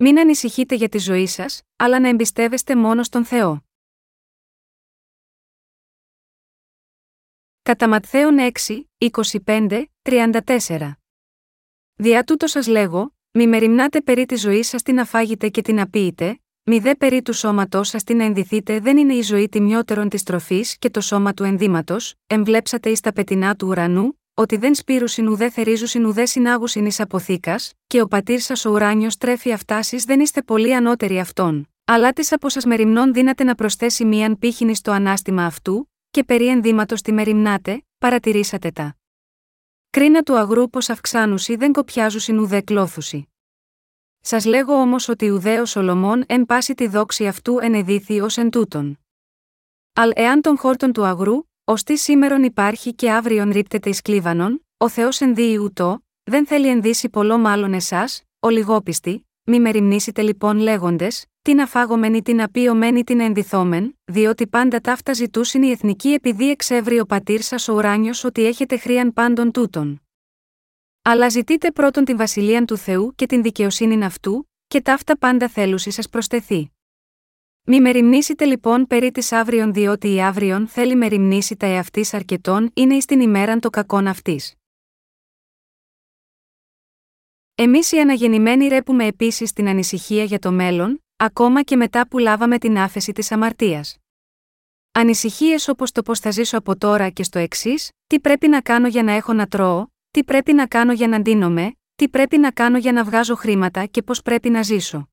[0.00, 3.64] Μην ανησυχείτε για τη ζωή σας, αλλά να εμπιστεύεστε μόνο στον Θεό.
[7.62, 8.36] Κατά Ματθαίον
[8.66, 8.82] 6,
[9.44, 10.92] 25, 34.
[11.94, 16.40] Διά τούτο σας λέγω, μη μεριμνάτε περί τη ζωή σας την αφάγετε και την απείτε,
[16.62, 20.78] μη δε περί του σώματός σας την ενδυθείτε δεν είναι η ζωή τιμιότερον της τροφής
[20.78, 25.50] και το σώμα του ενδύματος, εμβλέψατε εις τα πετινά του ουρανού, ότι δεν σπήρουσιν ουδέ
[25.50, 27.56] θερίζουσιν ουδέ συνάγουσιν ει αποθήκα,
[27.86, 31.68] και ο πατήρ σας ο ουράνιος τρέφει αυτά· σεις δεν είστε πολύ ανώτεροι αυτών.
[31.84, 36.24] Αλλά τις από σας μεριμνών δύναται να προσθέσει μίαν πήχην εις το ανάστημα αυτού, και
[36.24, 38.96] περί ενδύματος τι μεριμνάτε, παρατηρήσατε τα.
[39.90, 43.28] Κρίνα του αγρού πώς αυξάνουσι δεν κοπιάζουσιν ουδέ κλώθουσι.
[44.20, 48.50] Σας λέγω όμως ότι ουδέ ο Σολομών εν πάση τη δόξη αυτού ενεδύθη ως εν
[48.50, 48.98] τούτων.
[49.92, 54.88] Αλλ' εάν τον χόρτον του αγρού, όστις σήμερον υπάρχει και αύριον ρίπτεται εις κλίβανον, ο
[54.88, 61.60] Θεός ενδύει ούτω, δεν θέλει ενδύσει πολλώ μάλλον εσάς, ολιγόπιστοι, μη μεριμνήσετε λοιπόν λέγοντες, την
[61.60, 67.40] αφάγομεν την απείωμένη την ενδυθόμεν, διότι πάντα ταύτα ζητούσιν οι εθνικοί επειδή εξεύρει ο πατήρ
[67.42, 70.02] σας ο ουράνιος ότι έχετε χρίαν πάντων τούτων.
[71.02, 75.90] Αλλά ζητείτε πρώτον την βασιλεία του Θεού και την δικαιοσύνη αυτού, και ταύτα πάντα θέλουσι
[75.90, 76.72] σας προστεθεί.
[77.70, 82.94] Μη μεριμνήσετε λοιπόν περί της αύριον, διότι η αύριον θέλει μεριμνήσει τα εαυτής αρκετών είναι
[82.94, 84.54] εις την ημέραν το κακόν αυτής.
[87.54, 92.58] Εμείς οι αναγεννημένοι ρέπουμε επίσης την ανησυχία για το μέλλον, ακόμα και μετά που λάβαμε
[92.58, 93.96] την άφεση της αμαρτίας.
[94.92, 98.88] Ανησυχίες όπως το πώς θα ζήσω από τώρα και στο εξής, τι πρέπει να κάνω
[98.88, 102.50] για να έχω να τρώω, τι πρέπει να κάνω για να ντύνομαι, τι πρέπει να
[102.50, 105.08] κάνω για να βγάζω χρήματα και πώς πρέπει να ζήσω.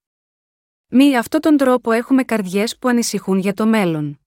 [0.97, 4.19] Μη αυτόν τον τρόπο έχουμε καρδιές που ανησυχούν για το μέλλον.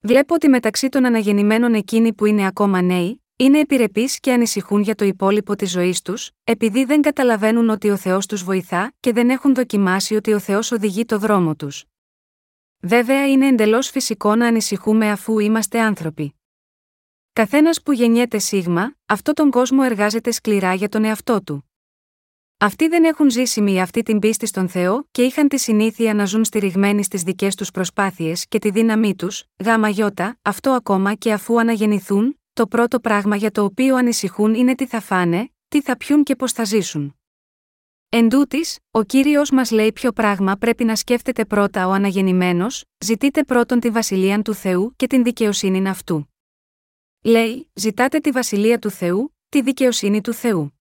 [0.00, 4.94] Βλέπω ότι μεταξύ των αναγεννημένων εκείνοι που είναι ακόμα νέοι, είναι επιρρεπείς και ανησυχούν για
[4.94, 9.30] το υπόλοιπο της ζωής τους, επειδή δεν καταλαβαίνουν ότι ο Θεός τους βοηθά και δεν
[9.30, 11.84] έχουν δοκιμάσει ότι ο Θεός οδηγεί το δρόμο τους.
[12.80, 16.34] Βέβαια είναι εντελώς φυσικό να ανησυχούμε αφού είμαστε άνθρωποι.
[17.32, 21.71] Καθένας που γεννιέται σίγμα, αυτό τον κόσμο εργάζεται σκληρά για τον εαυτό του.
[22.64, 26.24] Αυτοί δεν έχουν ζήσει με αυτή την πίστη στον Θεό και είχαν τη συνήθεια να
[26.24, 31.32] ζουν στηριγμένοι στις δικές τους προσπάθειες και τη δύναμή τους, γάμα γιώτα, αυτό ακόμα και
[31.32, 35.96] αφού αναγεννηθούν, το πρώτο πράγμα για το οποίο ανησυχούν είναι τι θα φάνε, τι θα
[35.96, 37.16] πιούν και πώς θα ζήσουν.
[38.08, 43.44] Εν τούτης, ο κύριος μας λέει ποιο πράγμα πρέπει να σκέφτεται πρώτα ο αναγεννημένος, ζητείτε
[43.44, 46.28] πρώτον τη βασιλεία του Θεού και την δικαιοσύνη αυτού.
[47.24, 50.72] Λέει, ζητάτε τη βασιλεία του Θεού, τη δικαιοσύνη του Θεού.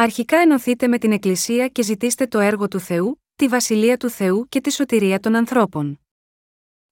[0.00, 4.46] Αρχικά ενωθείτε με την Εκκλησία και ζητήστε το έργο του Θεού, τη βασιλεία του Θεού
[4.48, 6.00] και τη σωτηρία των ανθρώπων.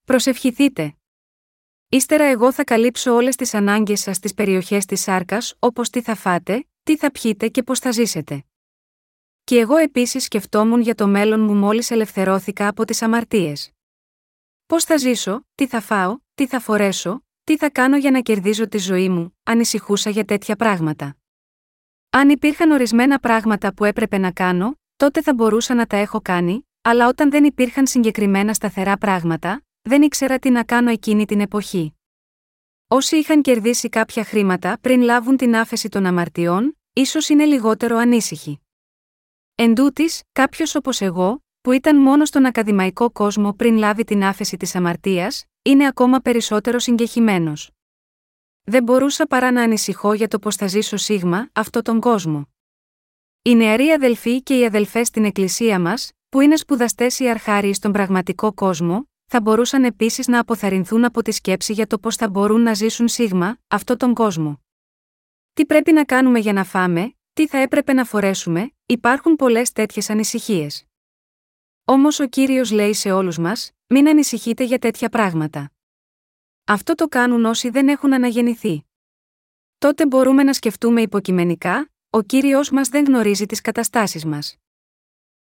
[0.05, 0.97] Προσευχηθείτε.
[1.89, 6.15] Ύστερα εγώ θα καλύψω όλες τις ανάγκες σας στις περιοχές της σάρκας, όπως τι θα
[6.15, 8.45] φάτε, τι θα πιείτε και πώς θα ζήσετε.
[9.45, 13.71] Και εγώ επίσης σκεφτόμουν για το μέλλον μου μόλις ελευθερώθηκα από τις αμαρτίες.
[14.67, 18.69] Πώς θα ζήσω, τι θα φάω, τι θα φορέσω, τι θα κάνω για να κερδίζω
[18.69, 21.17] τη ζωή μου, ανησυχούσα για τέτοια πράγματα.
[22.17, 26.69] Αν υπήρχαν ορισμένα πράγματα που έπρεπε να κάνω, τότε θα μπορούσα να τα έχω κάνει,
[26.83, 31.95] αλλά όταν δεν υπήρχαν συγκεκριμένα σταθερά πράγματα, δεν ήξερα τι να κάνω εκείνη την εποχή.
[32.89, 38.61] Όσοι είχαν κερδίσει κάποια χρήματα πριν λάβουν την άφεση των αμαρτιών, ίσως είναι λιγότερο ανήσυχοι.
[39.55, 44.57] Εν τούτης, κάποιος όπως εγώ, που ήταν μόνο στον ακαδημαϊκό κόσμο πριν λάβει την άφεση
[44.57, 47.76] της αμαρτίας, είναι ακόμα περισσότερο συγκεχημένος.
[48.69, 52.49] Δεν μπορούσα παρά να ανησυχώ για το πώς θα ζήσω σίγμα αυτό τον κόσμο.
[53.43, 57.93] Οι νεαροί αδελφοί και οι αδελφές στην Εκκλησία μας, που είναι σπουδαστές ή αρχάριοι στον
[57.93, 62.61] πραγματικό κόσμο, θα μπορούσαν επίσης να αποθαρρυνθούν από τη σκέψη για το πώς θα μπορούν
[62.61, 64.61] να ζήσουν σίγμα αυτό τον κόσμο.
[65.53, 70.11] Τι πρέπει να κάνουμε για να φάμε, τι θα έπρεπε να φορέσουμε, υπάρχουν πολλές τέτοιες
[70.11, 70.85] ανησυχίες.
[71.85, 75.71] Όμως ο κύριος λέει σε όλους μας, μην ανησυχείτε για τέτοια πράγματα.
[76.69, 78.85] Αυτό το κάνουν όσοι δεν έχουν αναγεννηθεί.
[79.79, 84.57] Τότε μπορούμε να σκεφτούμε υποκειμενικά, ο κύριος μας δεν γνωρίζει τις καταστάσεις μας.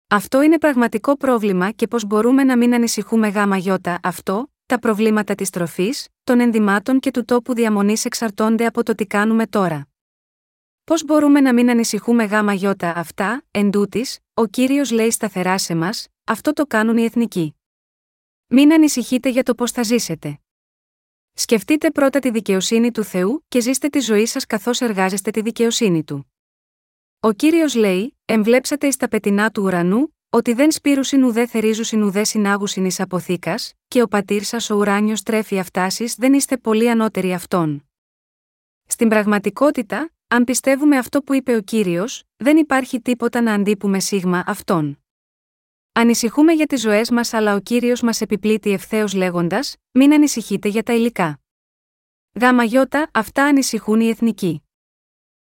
[0.09, 5.35] Αυτό είναι πραγματικό πρόβλημα και πώς μπορούμε να μην ανησυχούμε γάμα γιώτα αυτό, τα προβλήματα
[5.35, 9.89] της τροφής, των ενδυμάτων και του τόπου διαμονής εξαρτώνται από το τι κάνουμε τώρα.
[10.85, 15.75] Πώς μπορούμε να μην ανησυχούμε γάμα γιώτα αυτά, εν τούτης, ο κύριος λέει σταθερά σε
[15.75, 17.55] μας, αυτό το κάνουν οι εθνικοί.
[18.47, 20.39] Μην ανησυχείτε για το πώς θα ζήσετε.
[21.37, 26.05] Σκεφτείτε πρώτα τη δικαιοσύνη του Θεού και ζήστε τη ζωή σας καθώς εργάζεστε τη δικαιοσύνη
[26.05, 26.33] του.
[27.21, 32.25] Ο κύριος λέει: Εμβλέψατε εις τα πετεινά του ουρανού, ότι δεν σπήρουσιν ουδέ θερίζουσιν ουδέ
[32.25, 37.33] συνάγουσιν εις αποθήκας, και ο πατήρ σας ο ουράνιος τρέφει αυτάσει δεν είστε πολύ ανώτεροι
[37.33, 37.89] αυτών.
[38.87, 44.45] Στην πραγματικότητα, αν πιστεύουμε αυτό που είπε ο κύριος, δεν υπάρχει τίποτα να αντίπουμε σίγμα
[44.47, 45.04] αυτόν.
[45.97, 50.83] Ανησυχούμε για τις ζωές μας, αλλά ο κύριος μας επιπλήττει ευθέως λέγοντας: Μην ανησυχείτε για
[50.83, 51.41] τα υλικά.
[52.41, 54.63] Γάμα γιώτα, αυτά ανησυχούν οι εθνικοί.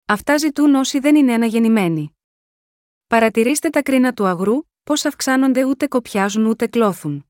[0.05, 2.17] Αυτά ζητούν όσοι δεν είναι αναγεννημένοι.
[3.07, 7.25] Παρατηρήστε τα κρίνα του αγρού, πώς αυξάνονται ούτε κοπιάζουν ούτε κλώθουν.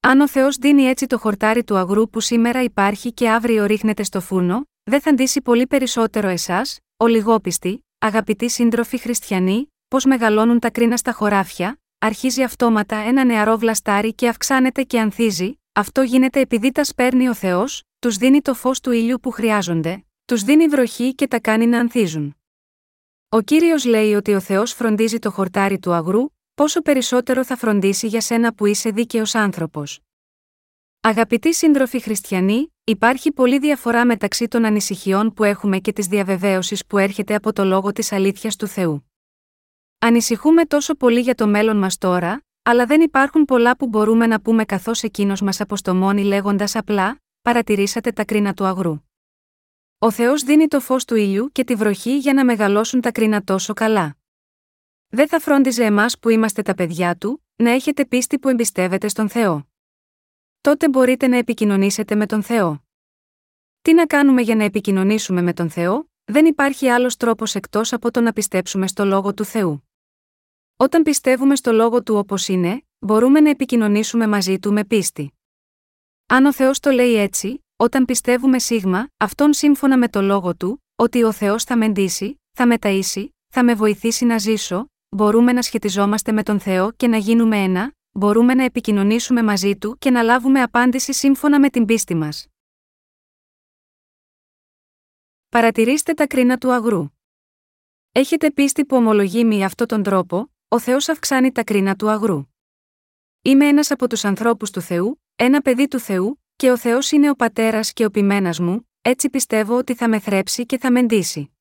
[0.00, 4.02] Αν ο Θεός δίνει έτσι το χορτάρι του αγρού που σήμερα υπάρχει και αύριο ρίχνεται
[4.02, 10.58] στο φούρνο, δεν θα ντύσει πολύ περισσότερο εσάς, ο λιγόπιστοι, αγαπητοί σύντροφοι χριστιανοί, πώς μεγαλώνουν
[10.58, 16.40] τα κρίνα στα χωράφια, αρχίζει αυτόματα ένα νεαρό βλαστάρι και αυξάνεται και ανθίζει, αυτό γίνεται
[16.40, 20.68] επειδή τα σπέρνει ο Θεός, τους δίνει το φως του ήλιου που χρειάζονται, τους δίνει
[20.68, 22.36] βροχή και τα κάνει να ανθίζουν.
[23.28, 26.24] Ο κύριος λέει ότι ο Θεός φροντίζει το χορτάρι του αγρού,
[26.54, 30.00] πόσο περισσότερο θα φροντίσει για σένα που είσαι δίκαιος άνθρωπος.
[31.00, 36.98] Αγαπητοί σύντροφοι χριστιανοί, υπάρχει πολλή διαφορά μεταξύ των ανησυχιών που έχουμε και της διαβεβαίωσης που
[36.98, 39.13] έρχεται από το λόγο της αλήθειας του Θεού.
[40.06, 44.40] Ανησυχούμε τόσο πολύ για το μέλλον μας τώρα, αλλά δεν υπάρχουν πολλά που μπορούμε να
[44.40, 49.00] πούμε καθώς εκείνος μας αποστομώνει λέγοντας απλά: Παρατηρήσατε τα κρίνα του αγρού.
[49.98, 53.42] Ο Θεός δίνει το φως του ήλιου και τη βροχή για να μεγαλώσουν τα κρίνα
[53.42, 54.16] τόσο καλά.
[55.08, 59.28] Δεν θα φρόντιζε εμάς που είμαστε τα παιδιά του, να έχετε πίστη που εμπιστεύετε στον
[59.28, 59.68] Θεό.
[60.60, 62.84] Τότε μπορείτε να επικοινωνήσετε με τον Θεό.
[63.82, 68.10] Τι να κάνουμε για να επικοινωνήσουμε με τον Θεό, δεν υπάρχει άλλος τρόπος εκτός από
[68.10, 69.84] το να πιστέψουμε στο λόγο του Θεού.
[70.76, 75.32] Όταν πιστεύουμε στο λόγο του όπως είναι, μπορούμε να επικοινωνήσουμε μαζί του με πίστη.
[76.26, 80.84] Αν ο Θεός το λέει έτσι, όταν πιστεύουμε σίγμα, αυτόν σύμφωνα με το λόγο του,
[80.96, 85.52] ότι ο Θεός θα με ντύσει, θα με ταΐσει, θα με βοηθήσει να ζήσω, μπορούμε
[85.52, 90.10] να σχετιζόμαστε με τον Θεό και να γίνουμε ένα, μπορούμε να επικοινωνήσουμε μαζί του και
[90.10, 92.46] να λάβουμε απάντηση σύμφωνα με την πίστη μας.
[95.48, 97.08] Παρατηρήστε τα κρίνα του αγρού.
[98.12, 102.46] Έχετε πίστη που ομολογεί με αυτόν τον τρόπο, ο Θεός αυξάνει τα κρίνα του αγρού.
[103.42, 107.30] Είμαι ένας από τους ανθρώπους του Θεού, ένα παιδί του Θεού, και ο Θεός είναι
[107.30, 111.02] ο πατέρας και ο πειμένα μου, έτσι πιστεύω ότι θα με θρέψει και θα με
[111.02, 111.56] ντύσει.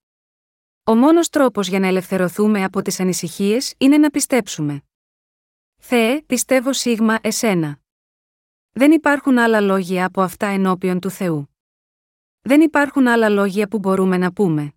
[0.84, 4.84] Ο μόνος τρόπος για να ελευθερωθούμε από τις ανησυχίες είναι να πιστέψουμε.
[5.78, 7.80] Θεέ, πιστεύω σίγμα εσένα.
[8.72, 11.56] Δεν υπάρχουν άλλα λόγια από αυτά ενώπιον του Θεού.
[12.42, 14.74] Δεν υπάρχουν άλλα λόγια που μπορούμε να πούμε.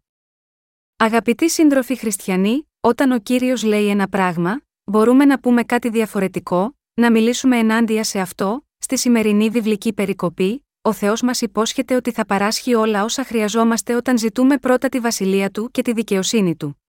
[0.96, 7.10] Αγαπητοί σύντροφοι χριστιανοί, όταν ο Κύριος λέει ένα πράγμα, μπορούμε να πούμε κάτι διαφορετικό, να
[7.10, 12.74] μιλήσουμε ενάντια σε αυτό, στη σημερινή βιβλική περικοπή, ο Θεός μας υπόσχεται ότι θα παράσχει
[12.74, 16.82] όλα όσα χρειαζόμαστε όταν ζητούμε πρώτα τη βασιλεία του και τη δικαιοσύνη του.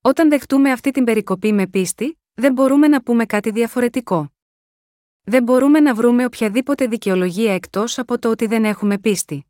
[0.00, 4.32] Όταν δεχτούμε αυτή την περικοπή με πίστη, δεν μπορούμε να πούμε κάτι διαφορετικό.
[5.22, 9.46] Δεν μπορούμε να βρούμε οποιαδήποτε δικαιολογία εκτός από το ότι δεν έχουμε πίστη.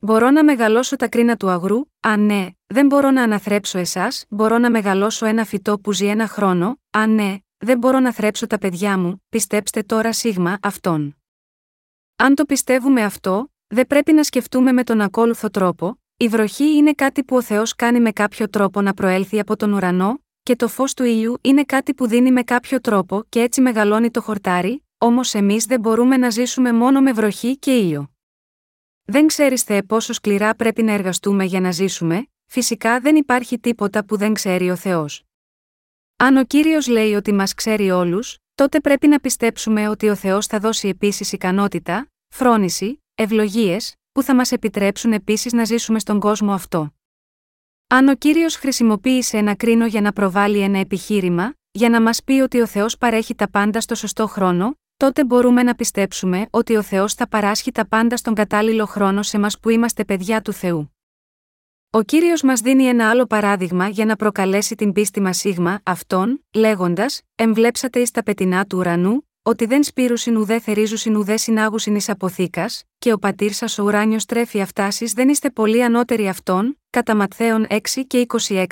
[0.00, 4.58] Μπορώ να μεγαλώσω τα κρίνα του αγρού, αν ναι, δεν μπορώ να αναθρέψω εσάς, μπορώ
[4.58, 8.58] να μεγαλώσω ένα φυτό που ζει ένα χρόνο, αν ναι, δεν μπορώ να θρέψω τα
[8.58, 11.16] παιδιά μου, πιστέψτε τώρα σίγμα αυτόν.
[12.16, 16.92] Αν το πιστεύουμε αυτό, δεν πρέπει να σκεφτούμε με τον ακόλουθο τρόπο, η βροχή είναι
[16.92, 20.68] κάτι που ο Θεός κάνει με κάποιο τρόπο να προέλθει από τον ουρανό, και το
[20.68, 24.84] φως του ήλιου είναι κάτι που δίνει με κάποιο τρόπο και έτσι μεγαλώνει το χορτάρι,
[24.98, 28.10] όμως εμείς δεν μπορούμε να ζήσουμε μόνο με βροχή και ήλιο.
[29.10, 34.04] Δεν ξέρεις Θεέ πόσο σκληρά πρέπει να εργαστούμε για να ζήσουμε, φυσικά δεν υπάρχει τίποτα
[34.04, 35.24] που δεν ξέρει ο Θεός.
[36.16, 40.46] Αν ο κύριος λέει ότι μας ξέρει όλους, τότε πρέπει να πιστέψουμε ότι ο Θεός
[40.46, 46.52] θα δώσει επίσης ικανότητα, φρόνηση, ευλογίες, που θα μας επιτρέψουν επίσης να ζήσουμε στον κόσμο
[46.52, 46.94] αυτό.
[47.86, 52.32] Αν ο κύριος χρησιμοποίησε ένα κρίνο για να προβάλλει ένα επιχείρημα, για να μας πει
[52.32, 56.82] ότι ο Θεός παρέχει τα πάντα στο σωστό χρόνο, τότε μπορούμε να πιστέψουμε ότι ο
[56.82, 60.92] Θεός θα παράσχει τα πάντα στον κατάλληλο χρόνο σε μας που είμαστε παιδιά του Θεού.
[61.90, 66.44] Ο κύριος μας δίνει ένα άλλο παράδειγμα για να προκαλέσει την πίστη μας σίγμα αυτόν,
[66.54, 72.08] λέγοντας: Εμβλέψατε εις τα πετεινά του ουρανού, ότι δεν σπήρουσιν ουδέ θερίζουσιν ουδέ συνάγουσιν εις
[72.08, 77.14] αποθήκας, και ο πατήρ σας ο ουράνιος τρέφει αυτάσεις δεν είστε πολύ ανώτεροι αυτών, κατά
[77.14, 78.64] Ματθαίων 6 και 26.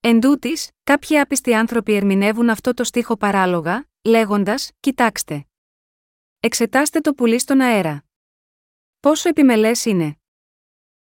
[0.00, 5.46] Εν τούτης, κάποιοι άπιστοι άνθρωποι ερμηνεύουν αυτό το στίχο παράλογα, λέγοντας: Κοιτάξτε.
[6.40, 8.04] Εξετάστε το πουλί στον αέρα.
[9.00, 10.18] Πόσο επιμελές είναι.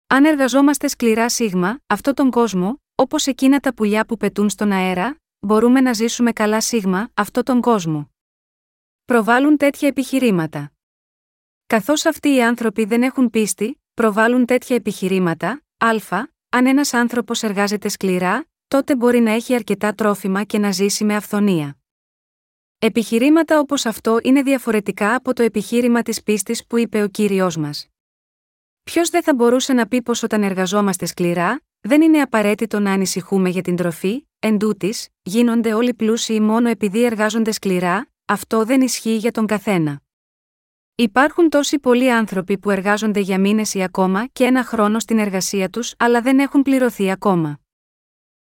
[0.08, 5.22] Αν εργαζόμαστε σκληρά σίγμα, αυτό τον κόσμο, όπως εκείνα τα πουλιά που πετούν στον αέρα,
[5.40, 8.10] μπορούμε να ζήσουμε καλά σίγμα, αυτό τον κόσμο.
[9.06, 10.72] Προβάλλουν τέτοια επιχειρήματα.
[11.68, 15.90] Καθώς αυτοί οι άνθρωποι δεν έχουν πίστη, προβάλλουν τέτοια επιχειρήματα, α,
[16.50, 21.16] αν ένας άνθρωπος εργάζεται σκληρά, τότε μπορεί να έχει αρκετά τρόφιμα και να ζήσει με
[21.16, 21.78] αυθονία.
[22.80, 27.88] Επιχειρήματα όπως αυτό είναι διαφορετικά από το επιχείρημα της πίστης που είπε ο κύριος μας.
[28.84, 33.50] Ποιος δεν θα μπορούσε να πει πως όταν εργαζόμαστε σκληρά, δεν είναι απαραίτητο να ανησυχούμε
[33.50, 39.16] για την τροφή, εν τούτης, γίνονται όλοι πλούσιοι μόνο επειδή εργάζονται σκληρά, αυτό δεν ισχύει
[39.16, 40.02] για τον καθένα.
[40.96, 45.70] Υπάρχουν τόσοι πολλοί άνθρωποι που εργάζονται για μήνες ή ακόμα και ένα χρόνο στην εργασία
[45.70, 47.60] τους, αλλά δεν έχουν πληρωθεί ακόμα.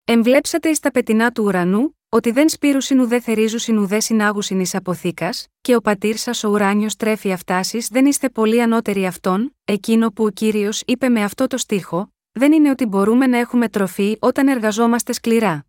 [0.03, 5.29] Εμβλέψατε εις τα πετεινά του ουρανού, ότι δεν σπήρουσιν ουδέ θερίζουσιν ουδέ συνάγουσιν ει αποθήκα,
[5.61, 10.23] και ο πατήρ σας ο ουράνιος τρέφει αυτάσει δεν είστε πολύ ανώτεροι αυτών, εκείνο που
[10.23, 14.47] ο κύριος είπε με αυτό το στίχο, δεν είναι ότι μπορούμε να έχουμε τροφή όταν
[14.47, 15.65] εργαζόμαστε σκληρά.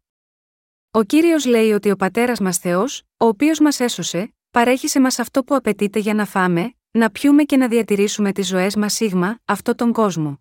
[0.91, 5.19] Ο κύριος λέει ότι ο πατέρας μας Θεός, ο οποίος μας έσωσε, παρέχει σε μας
[5.19, 9.39] αυτό που απαιτείται για να φάμε, να πιούμε και να διατηρήσουμε τις ζωές μας σίγμα,
[9.45, 10.41] αυτό τον κόσμο.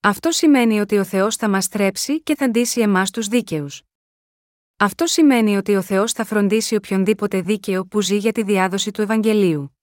[0.00, 3.85] Αυτό σημαίνει ότι ο Θεός θα μας θρέψει και θα ντύσει εμάς τους δίκαιους.
[4.78, 9.02] Αυτό σημαίνει ότι ο Θεός θα φροντίσει οποιονδήποτε δίκαιο που ζει για τη διάδοση του
[9.02, 9.76] Ευαγγελίου.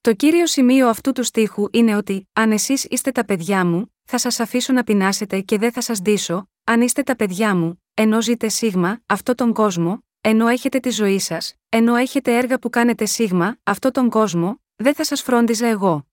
[0.00, 4.18] Το κύριο σημείο αυτού του στίχου είναι ότι, αν εσείς είστε τα παιδιά μου, θα
[4.18, 8.22] σας αφήσω να πεινάσετε και δεν θα σας ντύσω, αν είστε τα παιδιά μου, ενώ
[8.22, 13.04] ζείτε σίγμα, αυτό τον κόσμο, ενώ έχετε τη ζωή σας, ενώ έχετε έργα που κάνετε
[13.04, 16.06] σίγμα, αυτό τον κόσμο, δεν θα σας φρόντιζα εγώ.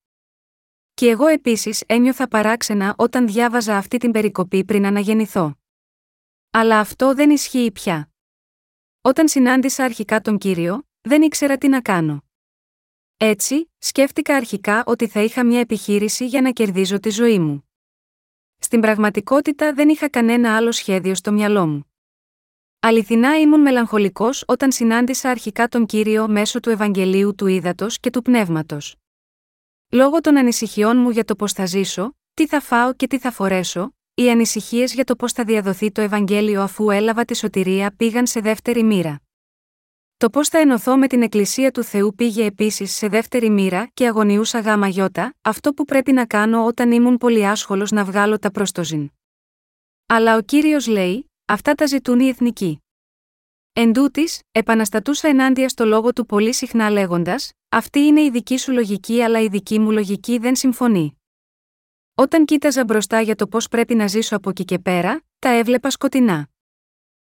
[0.94, 5.58] Και εγώ επίσης ένιωθα παράξενα όταν διάβαζα αυτή την περικοπή πριν αναγεννηθώ.
[6.60, 8.10] Αλλά αυτό δεν ισχύει πια.
[9.00, 12.24] Όταν συνάντησα αρχικά τον κύριο, δεν ήξερα τι να κάνω.
[13.16, 17.68] Έτσι, σκέφτηκα αρχικά ότι θα είχα μια επιχείρηση για να κερδίζω τη ζωή μου.
[18.58, 21.92] Στην πραγματικότητα δεν είχα κανένα άλλο σχέδιο στο μυαλό μου.
[22.80, 28.22] Αληθινά ήμουν μελαγχολικός όταν συνάντησα αρχικά τον κύριο μέσω του Ευαγγελίου του Ήδατος και του
[28.22, 28.96] Πνεύματος.
[29.88, 33.30] Λόγω των ανησυχιών μου για το πώς θα ζήσω, τι θα φάω και τι θα
[33.30, 38.26] φορέσω, οι ανησυχίες για το πώς θα διαδοθεί το Ευαγγέλιο αφού έλαβα τη σωτηρία πήγαν
[38.26, 39.20] σε δεύτερη μοίρα.
[40.16, 44.06] Το πώς θα ενωθώ με την Εκκλησία του Θεού πήγε επίσης σε δεύτερη μοίρα και
[44.06, 48.50] αγωνιούσα γάμα γιώτα, αυτό που πρέπει να κάνω όταν ήμουν πολύ άσχολος να βγάλω τα
[48.50, 49.10] προστοζήν.
[50.06, 52.82] Αλλά ο κύριος λέει, αυτά τα ζητούν οι εθνικοί.
[53.72, 58.72] Εν τούτης, επαναστατούσα ενάντια στο λόγο του πολύ συχνά λέγοντας: Αυτή είναι η δική σου
[58.72, 61.17] λογική, αλλά η δική μου λογική δεν συμφωνεί.
[62.20, 65.90] Όταν κοίταζα μπροστά για το πώς πρέπει να ζήσω από εκεί και πέρα, τα έβλεπα
[65.90, 66.48] σκοτεινά.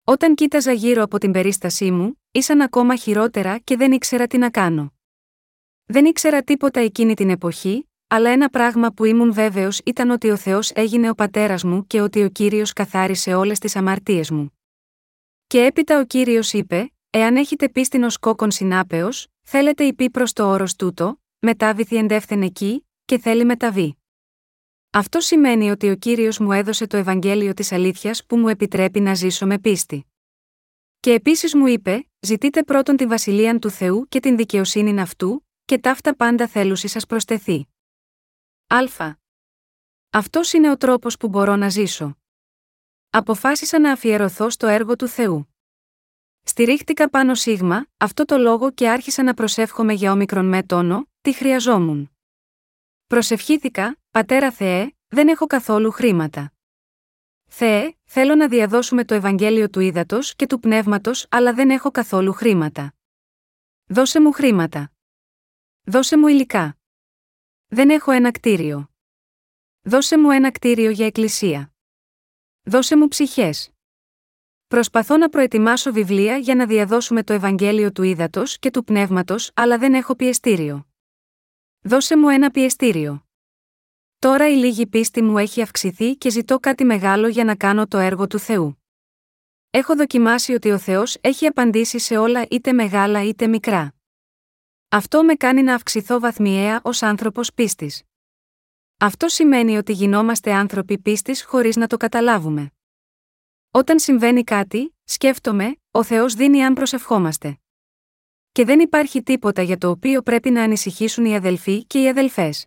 [0.04, 4.50] Όταν κοίταζα γύρω από την περίστασή μου, ήσαν ακόμα χειρότερα και δεν ήξερα τι να
[4.50, 4.92] κάνω.
[5.84, 10.36] Δεν ήξερα τίποτα εκείνη την εποχή, αλλά ένα πράγμα που ήμουν βέβαιος ήταν ότι ο
[10.36, 14.58] Θεός έγινε ο πατέρας μου και ότι ο κύριος καθάρισε όλες τις αμαρτίες μου.
[15.46, 20.50] Και έπειτα ο κύριος είπε: Εάν έχετε πίστην ως κόκκον συνάπεως, θέλετε υπή προς το
[20.50, 23.99] όρος τούτο, μετάβηθη εντεύθεν εκεί, και θέλει μεταβεί.
[24.92, 29.14] Αυτό σημαίνει ότι ο κύριος μου έδωσε το Ευαγγέλιο της αλήθειας που μου επιτρέπει να
[29.14, 30.06] ζήσω με πίστη.
[31.00, 35.78] Και επίσης μου είπε: Ζητείτε πρώτον τη βασιλεία του Θεού και την δικαιοσύνη αυτού, και
[35.78, 37.68] ταύτα πάντα θέλουσι σας προστεθεί.
[38.66, 39.14] Α.
[40.10, 42.16] Αυτός είναι ο τρόπος που μπορώ να ζήσω.
[43.10, 45.54] Αποφάσισα να αφιερωθώ στο έργο του Θεού.
[46.42, 51.32] Στηρίχτηκα πάνω σίγμα, αυτό το λόγο και άρχισα να προσεύχομαι για όμικρον με τόνο, τι
[51.32, 52.10] χρειαζόμουν.
[53.06, 56.52] Προσευχήθηκα, Πατέρα Θεέ, δεν έχω καθόλου χρήματα.
[57.46, 62.32] Θεέ, θέλω να διαδώσουμε το Ευαγγέλιο του Ήδατος και του Πνεύματος, αλλά δεν έχω καθόλου
[62.32, 62.94] χρήματα.
[63.86, 64.92] Δώσε μου χρήματα.
[65.82, 66.78] Δώσε μου υλικά.
[67.66, 68.90] Δεν έχω ένα κτίριο.
[69.82, 71.72] Δώσε μου ένα κτίριο για εκκλησία.
[72.62, 73.70] Δώσε μου ψυχές.
[74.66, 79.78] Προσπαθώ να προετοιμάσω βιβλία για να διαδώσουμε το Ευαγγέλιο του Ήδατος και του Πνεύματος, αλλά
[79.78, 80.86] δεν έχω πιεστήριο.
[81.80, 83.24] Δώσε μου ένα πιεστήριο.
[84.20, 87.98] Τώρα η λίγη πίστη μου έχει αυξηθεί και ζητώ κάτι μεγάλο για να κάνω το
[87.98, 88.82] έργο του Θεού.
[89.70, 93.94] Έχω δοκιμάσει ότι ο Θεός έχει απαντήσει σε όλα είτε μεγάλα είτε μικρά.
[94.88, 98.02] Αυτό με κάνει να αυξηθώ βαθμιαία ως άνθρωπος πίστης.
[98.98, 102.70] Αυτό σημαίνει ότι γινόμαστε άνθρωποι πίστης χωρίς να το καταλάβουμε.
[103.70, 107.58] Όταν συμβαίνει κάτι, σκέφτομαι, ο Θεός δίνει αν προσευχόμαστε.
[108.52, 112.64] Και δεν υπάρχει τίποτα για το οποίο πρέπει να ανησυχήσουν οι αδελφοί και οι αδελφές.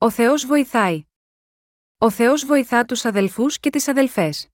[0.00, 1.04] Ο Θεός βοηθάει.
[1.98, 4.48] Ο Θεός βοηθά τους αδελφούς και τις αδελφές.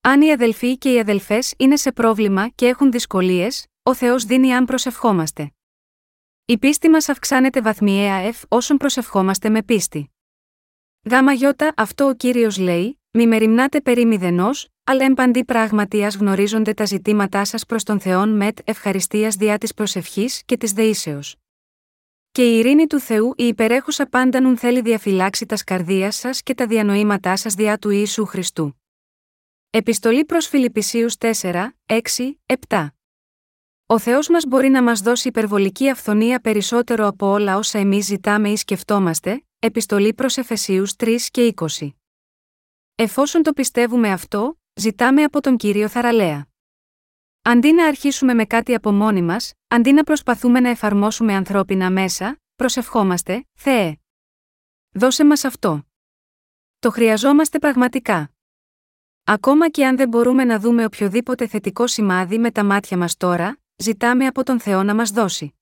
[0.00, 4.54] Αν οι αδελφοί και οι αδελφές είναι σε πρόβλημα και έχουν δυσκολίες, ο Θεός δίνει
[4.54, 5.52] αν προσευχόμαστε.
[6.44, 10.10] Η πίστη μας αυξάνεται βαθμιαία εφ όσων προσευχόμαστε με πίστη.
[11.10, 16.74] Γάμα γιώτα αυτό ο κύριος λέει, μη μεριμνάτε περί μηδενός, αλλά εμπαντή πράγματι ας γνωρίζονται
[16.74, 21.36] τα ζητήματά σας προς τον Θεόν μετ ευχαριστίας διά της προσευχής και της δεήσεως.
[22.38, 26.54] Και η ειρήνη του Θεού η υπερέχουσα πάντα νουν θέλει διαφυλάξει τας σκαρδία σας και
[26.54, 28.80] τα διανοήματά σας διά του Ιησού Χριστού.
[29.70, 31.98] Επιστολή προς Φιλιππισίους 4, 6,
[32.68, 32.88] 7.
[33.86, 38.48] Ο Θεός μας μπορεί να μας δώσει υπερβολική αυθονία περισσότερο από όλα όσα εμείς ζητάμε
[38.48, 41.94] ή σκεφτόμαστε, επιστολή προς Εφεσίους 3 και 20.
[42.94, 46.48] Εφόσον το πιστεύουμε αυτό, ζητάμε από τον κύριο θαραλέα.
[47.50, 52.40] Αντί να αρχίσουμε με κάτι από μόνοι μας, αντί να προσπαθούμε να εφαρμόσουμε ανθρώπινα μέσα,
[52.54, 53.96] προσευχόμαστε, Θεέ.
[54.92, 55.86] Δώσε μας αυτό.
[56.78, 58.30] Το χρειαζόμαστε πραγματικά.
[59.24, 63.58] Ακόμα και αν δεν μπορούμε να δούμε οποιοδήποτε θετικό σημάδι με τα μάτια μας τώρα,
[63.76, 65.54] ζητάμε από τον Θεό να μας δώσει.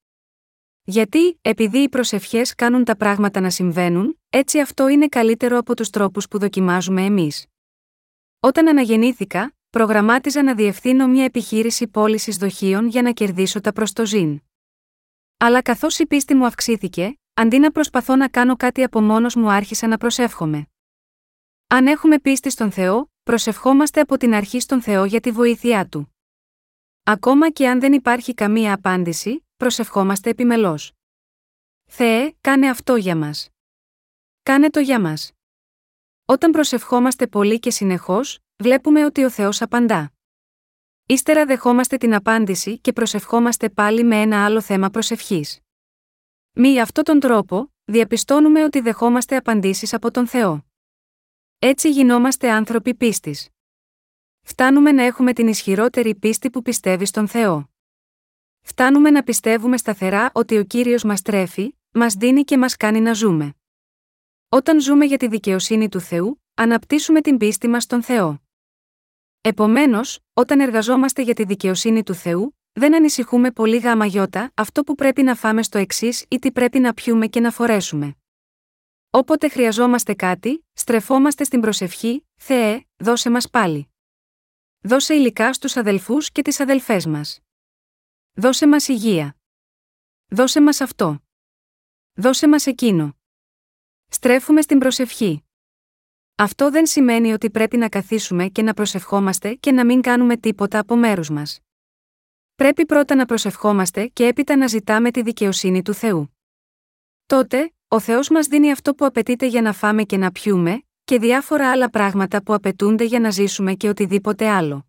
[0.84, 5.90] Γιατί, επειδή οι προσευχές κάνουν τα πράγματα να συμβαίνουν, έτσι αυτό είναι καλύτερο από τους
[5.90, 7.46] τρόπους που δοκιμάζουμε εμείς.
[8.40, 14.40] Όταν αναγεννήθηκα, προγραμμάτιζα να διευθύνω μια επιχείρηση πώλησης δοχείων για να κερδίσω τα προστοζήν.
[15.36, 19.50] Αλλά καθώς η πίστη μου αυξήθηκε, αντί να προσπαθώ να κάνω κάτι από μόνος μου,
[19.50, 20.66] άρχισα να προσεύχομαι.
[21.66, 26.14] Αν έχουμε πίστη στον Θεό, προσευχόμαστε από την αρχή στον Θεό για τη βοήθειά του.
[27.02, 30.92] Ακόμα και αν δεν υπάρχει καμία απάντηση, προσευχόμαστε επιμελώς.
[31.90, 33.48] Θεέ, κάνε αυτό για μας.
[34.42, 35.32] Κάνε το για μας.
[36.24, 40.12] Όταν προσευχόμαστε πολύ και συνεχώς, βλέπουμε ότι ο Θεός απαντά.
[41.06, 45.60] Ύστερα δεχόμαστε την απάντηση και προσευχόμαστε πάλι με ένα άλλο θέμα προσευχής.
[46.52, 50.66] Μη αυτόν τον τρόπο, διαπιστώνουμε ότι δεχόμαστε απαντήσεις από τον Θεό.
[51.58, 53.48] Έτσι γινόμαστε άνθρωποι πίστης.
[54.42, 57.70] Φτάνουμε να έχουμε την ισχυρότερη πίστη που πιστεύει στον Θεό.
[58.60, 63.12] Φτάνουμε να πιστεύουμε σταθερά ότι ο Κύριος μας τρέφει, μας δίνει και μας κάνει να
[63.12, 63.54] ζούμε.
[64.48, 68.45] Όταν ζούμε για τη δικαιοσύνη του Θεού, αναπτύσσουμε την πίστη μας στον Θεό.
[69.48, 74.94] Επομένως, όταν εργαζόμαστε για τη δικαιοσύνη του Θεού, δεν ανησυχούμε πολύ γάμα γιώτα αυτό που
[74.94, 78.16] πρέπει να φάμε στο εξής ή τι πρέπει να πιούμε και να φορέσουμε.
[79.10, 83.88] Όποτε χρειαζόμαστε κάτι, στρεφόμαστε στην προσευχή, Θεέ, δώσε μας πάλι.
[84.80, 87.40] Δώσε υλικά στους αδελφούς και τις αδελφές μας.
[88.34, 89.36] Δώσε μας υγεία.
[90.28, 91.22] Δώσε μας αυτό.
[92.14, 93.16] Δώσε μας εκείνο.
[94.08, 95.45] Στρέφουμε στην προσευχή.
[96.38, 100.78] Αυτό δεν σημαίνει ότι πρέπει να καθίσουμε και να προσευχόμαστε και να μην κάνουμε τίποτα
[100.78, 101.60] από μέρους μας.
[102.54, 106.36] Πρέπει πρώτα να προσευχόμαστε και έπειτα να ζητάμε τη δικαιοσύνη του Θεού.
[107.26, 111.18] Τότε, ο Θεός μας δίνει αυτό που απαιτείται για να φάμε και να πιούμε, και
[111.18, 114.86] διάφορα άλλα πράγματα που απαιτούνται για να ζήσουμε και οτιδήποτε άλλο.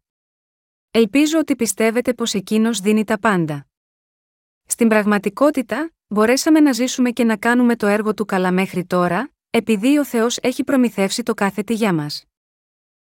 [0.91, 3.67] Ελπίζω ότι πιστεύετε πως εκείνος δίνει τα πάντα.
[4.65, 9.97] Στην πραγματικότητα, μπορέσαμε να ζήσουμε και να κάνουμε το έργο του καλά μέχρι τώρα, επειδή
[9.97, 12.23] ο Θεός έχει προμηθεύσει το κάθε τι για μας.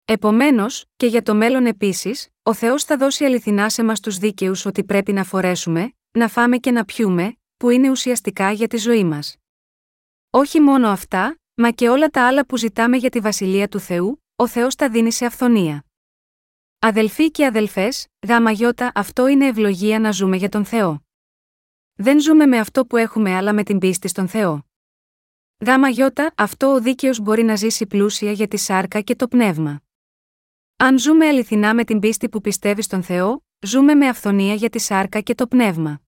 [0.05, 4.65] Επομένως, και για το μέλλον επίσης, ο Θεός θα δώσει αληθινά σε μας τους δίκαιους
[4.65, 9.03] ότι πρέπει να φορέσουμε, να φάμε και να πιούμε, που είναι ουσιαστικά για τη ζωή
[9.03, 9.37] μας.
[10.29, 14.23] Όχι μόνο αυτά, μα και όλα τα άλλα που ζητάμε για τη βασιλεία του Θεού,
[14.35, 15.85] ο Θεός τα δίνει σε αυθονία.
[16.79, 21.03] Αδελφοί και αδελφές, γάμα γιώτα, αυτό είναι ευλογία να ζούμε για τον Θεό.
[21.93, 24.65] Δεν ζούμε με αυτό που έχουμε, αλλά με την πίστη στον Θεό.
[25.65, 29.81] Γάμα γιώτα, αυτό ο δίκαιος μπορεί να ζήσει πλούσια για τη σάρκα και το πνεύμα.
[30.77, 34.79] Αν ζούμε αληθινά με την πίστη που πιστεύει στον Θεό, ζούμε με αυθονία για τη
[34.79, 36.01] σάρκα και το πνεύμα.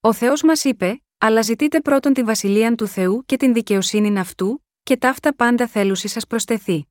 [0.00, 4.64] Ο Θεός μας είπε: Αλλά ζητείτε πρώτον τη βασιλεία του Θεού και την δικαιοσύνη αυτού,
[4.82, 6.86] και ταύτα πάντα θέλουσι σας προστεθεί.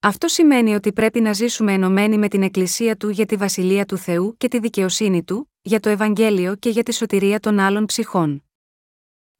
[0.00, 3.96] Αυτό σημαίνει ότι πρέπει να ζήσουμε ενωμένοι με την Εκκλησία του για τη βασιλεία του
[3.96, 8.44] Θεού και τη δικαιοσύνη του, για το Ευαγγέλιο και για τη σωτηρία των άλλων ψυχών.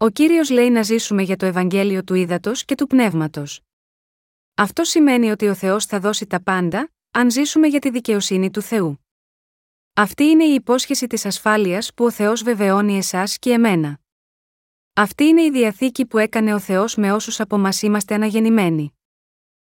[0.02, 3.60] Ο κύριος λέει να ζήσουμε για το Ευαγγέλιο του ύδατο και του πνεύματος.
[4.54, 8.62] Αυτό σημαίνει ότι ο Θεός θα δώσει τα πάντα, αν ζήσουμε για τη δικαιοσύνη του
[8.62, 9.06] Θεού.
[9.92, 13.98] Αυτή είναι η υπόσχεση της ασφάλειας που ο Θεός βεβαιώνει εσάς και εμένα.
[14.92, 18.98] Αυτή είναι η διαθήκη που έκανε ο Θεός με όσους από μας είμαστε αναγεννημένοι.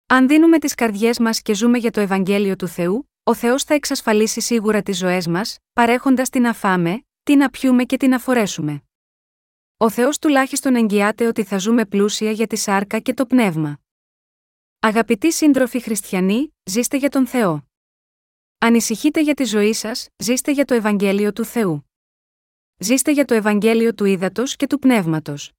[0.07, 3.75] Αν δίνουμε τις καρδιές μας και ζούμε για το Ευαγγέλιο του Θεού, ο Θεός θα
[3.75, 8.83] εξασφαλίσει σίγουρα τις ζωές μας, παρέχοντας την αφάμε, την να πιούμε και την να φορέσουμε.
[9.83, 13.81] Ο Θεός τουλάχιστον εγγυάται ότι θα ζούμε πλούσια για τη σάρκα και το πνεύμα.
[14.81, 17.66] Αγαπητοί σύντροφοι χριστιανοί, ζήστε για τον Θεό.
[18.59, 21.90] Ανησυχείτε για τη ζωή σας, ζήστε για το Ευαγγέλιο του Θεού.
[22.79, 25.53] Ζήστε για το Ευαγγέλιο του ύδατο και του πνεύματος.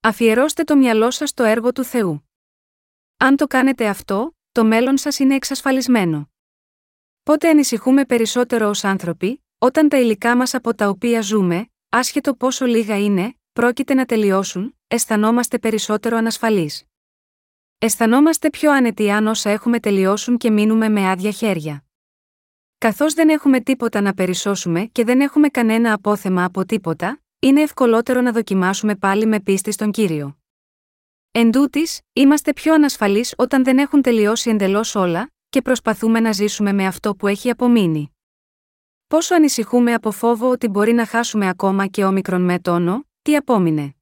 [0.00, 2.28] Αφιερώστε το μυαλό σας στο έργο του Θεού.
[3.16, 6.30] Αν το κάνετε αυτό, το μέλλον σας είναι εξασφαλισμένο.
[7.22, 12.66] Πότε ανησυχούμε περισσότερο ως άνθρωποι, όταν τα υλικά μας από τα οποία ζούμε, άσχετο πόσο
[12.66, 16.84] λίγα είναι, πρόκειται να τελειώσουν, αισθανόμαστε περισσότερο ανασφαλείς.
[17.78, 21.84] Αισθανόμαστε πιο άνετοι αν όσα έχουμε τελειώσουν και μείνουμε με άδεια χέρια.
[22.78, 28.20] Καθώς δεν έχουμε τίποτα να περισσώσουμε και δεν έχουμε κανένα απόθεμα από τίποτα, είναι ευκολότερο
[28.20, 30.38] να δοκιμάσουμε πάλι με πίστη στον κύριο.
[31.30, 36.72] Εν τούτης, είμαστε πιο ανασφαλείς όταν δεν έχουν τελειώσει εντελώς όλα, και προσπαθούμε να ζήσουμε
[36.72, 38.17] με αυτό που έχει απομείνει.
[39.08, 43.94] Πόσο ανησυχούμε από φόβο ότι μπορεί να χάσουμε ακόμα και όμικρον με τόνο, τι απόμεινε.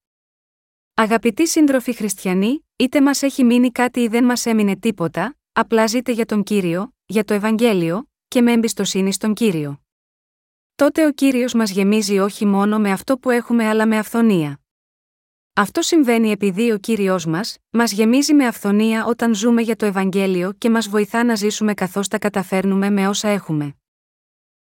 [0.94, 6.12] Αγαπητοί σύντροφοι χριστιανοί, είτε μας έχει μείνει κάτι ή δεν μας έμεινε τίποτα, απλά ζείτε
[6.12, 9.80] για τον κύριο, για το Ευαγγέλιο, και με εμπιστοσύνη στον κύριο.
[10.74, 14.60] Τότε ο κύριος μας γεμίζει όχι μόνο με αυτό που έχουμε αλλά με αυθονία.
[15.52, 20.52] Αυτό συμβαίνει επειδή ο κύριος μας, μας γεμίζει με αυθονία όταν ζούμε για το Ευαγγέλιο
[20.52, 23.76] και μας βοηθά να ζήσουμε καθώς τα καταφέρνουμε με όσα έχουμε.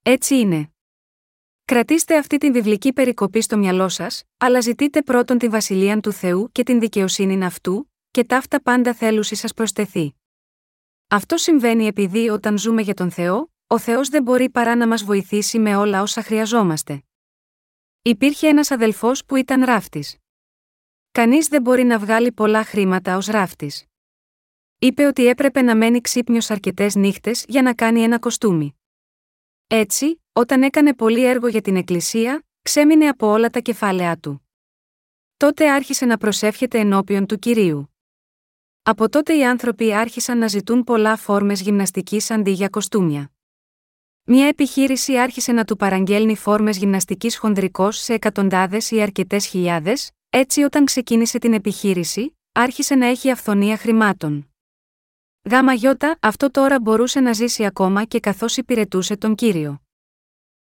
[0.02, 0.72] Έτσι είναι.
[1.64, 6.48] Κρατήστε αυτή την βιβλική περικοπή στο μυαλό σας, αλλά ζητείτε πρώτον τη βασιλεία του Θεού
[6.52, 10.14] και την δικαιοσύνη αυτού, και ταύτα πάντα θέλουσι σας προστεθεί.
[11.08, 15.04] Αυτό συμβαίνει επειδή όταν ζούμε για τον Θεό, ο Θεός δεν μπορεί παρά να μας
[15.04, 17.02] βοηθήσει με όλα όσα χρειαζόμαστε.
[18.02, 20.16] Υπήρχε ένας αδελφός που ήταν ράφτης.
[21.12, 23.84] Κανείς δεν μπορεί να βγάλει πολλά χρήματα ως ράφτης.
[24.78, 28.77] Είπε ότι έπρεπε να μένει ξύπνιος αρκετές νύχτες για να κάνει ένα κοστούμι.
[29.70, 34.48] Έτσι, όταν έκανε πολύ έργο για την Εκκλησία, ξέμεινε από όλα τα κεφάλαιά του.
[35.36, 37.94] Τότε άρχισε να προσεύχεται ενώπιον του κυρίου.
[38.82, 43.32] Από τότε οι άνθρωποι άρχισαν να ζητούν πολλά φόρμες γυμναστικής αντί για κοστούμια.
[44.24, 50.62] Μια επιχείρηση άρχισε να του παραγγέλνει φόρμες γυμναστικής χονδρικώ σε εκατοντάδες ή αρκετές χιλιάδες, έτσι
[50.62, 54.47] όταν ξεκίνησε την επιχείρηση, άρχισε να έχει αυθονία χρημάτων.
[55.50, 59.82] Γάμα γιώτα, αυτό τώρα μπορούσε να ζήσει ακόμα και καθώς υπηρετούσε τον κύριο.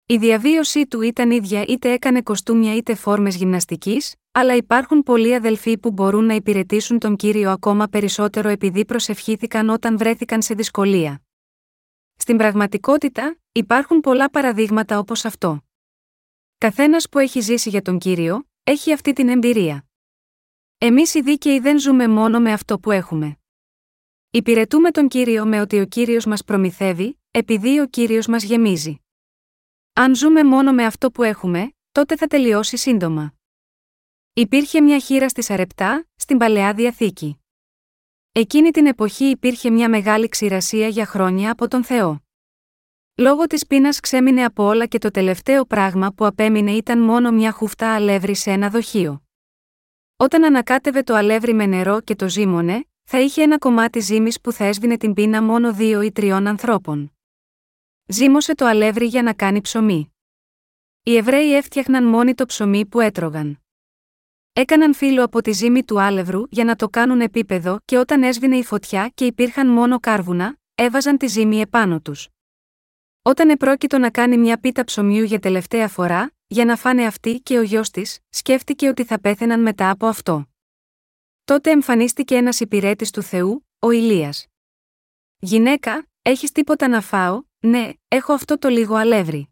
[0.06, 5.78] Η διαβίωσή του ήταν ίδια είτε έκανε κοστούμια είτε φόρμες γυμναστικής, αλλά υπάρχουν πολλοί αδελφοί
[5.78, 11.22] που μπορούν να υπηρετήσουν τον κύριο ακόμα περισσότερο επειδή προσευχήθηκαν όταν βρέθηκαν σε δυσκολία.
[12.16, 15.62] Στην πραγματικότητα, υπάρχουν πολλά παραδείγματα όπως αυτό.
[16.58, 19.86] Καθένας που έχει ζήσει για τον κύριο, έχει αυτή την εμπειρία.
[20.78, 23.38] Εμείς οι δίκαιοι δεν ζούμε μόνο με αυτό που έχουμε.
[24.36, 29.02] Υπηρετούμε τον κύριο με ότι ο κύριος μας προμηθεύει, επειδή ο κύριος μας γεμίζει.
[29.94, 33.34] Αν ζούμε μόνο με αυτό που έχουμε, τότε θα τελειώσει σύντομα.
[34.34, 37.40] Υπήρχε μια χείρα στη Σαρεπτά, στην Παλαιά Διαθήκη.
[38.32, 42.24] Εκείνη την εποχή υπήρχε μια μεγάλη ξηρασία για χρόνια από τον Θεό.
[43.16, 47.52] Λόγω της πείνας ξέμεινε από όλα και το τελευταίο πράγμα που απέμεινε ήταν μόνο μια
[47.52, 49.24] χουφτά αλεύρι σε ένα δοχείο.
[50.16, 54.52] Όταν ανακάτευε το αλεύρι με νερό και το ζύμωνε, θα είχε ένα κομμάτι ζύμης που
[54.52, 57.14] θα έσβηνε την πείνα μόνο δύο ή τριών ανθρώπων.
[58.06, 60.14] Ζύμωσε το αλεύρι για να κάνει ψωμί.
[61.04, 63.58] Οι Εβραίοι έφτιαχναν μόνοι το ψωμί που έτρωγαν.
[64.54, 68.58] Έκαναν φύλλο από τη ζύμη του άλευρου για να το κάνουν επίπεδο και όταν έσβηνε
[68.58, 72.28] η φωτιά και υπήρχαν μόνο κάρβουνα, έβαζαν τη ζύμη επάνω τους.
[73.22, 77.58] Όταν επρόκειτο να κάνει μια πίτα ψωμιού για τελευταία φορά, για να φάνε αυτή και
[77.58, 80.53] ο γιος της, σκέφτηκε ότι θα πέθαιναν μετά από αυτό.
[81.46, 84.48] Τότε εμφανίστηκε ένας υπηρέτης του Θεού, ο Ηλίας.
[85.38, 89.50] Γυναίκα, έχεις τίποτα να φάω, ναι, έχω αυτό το λίγο αλεύρι.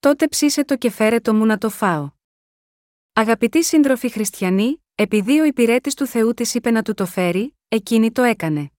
[0.00, 2.10] Τότε ψήσε το και φέρε το μου να το φάω.
[3.12, 8.12] Αγαπητοί σύντροφοι χριστιανοί, επειδή ο υπηρέτης του Θεού της είπε να του το φέρει, εκείνη
[8.12, 8.70] το έκανε.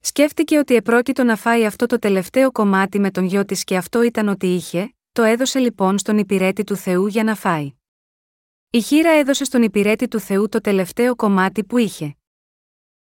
[0.00, 4.02] Σκέφτηκε ότι επρόκειτο να φάει αυτό το τελευταίο κομμάτι με τον γιο της και αυτό
[4.02, 7.72] ήταν ότι είχε, το έδωσε λοιπόν στον υπηρέτη του Θεού για να φάει.
[8.74, 12.16] Η χείρα έδωσε στον υπηρέτη του Θεού το τελευταίο κομμάτι που είχε.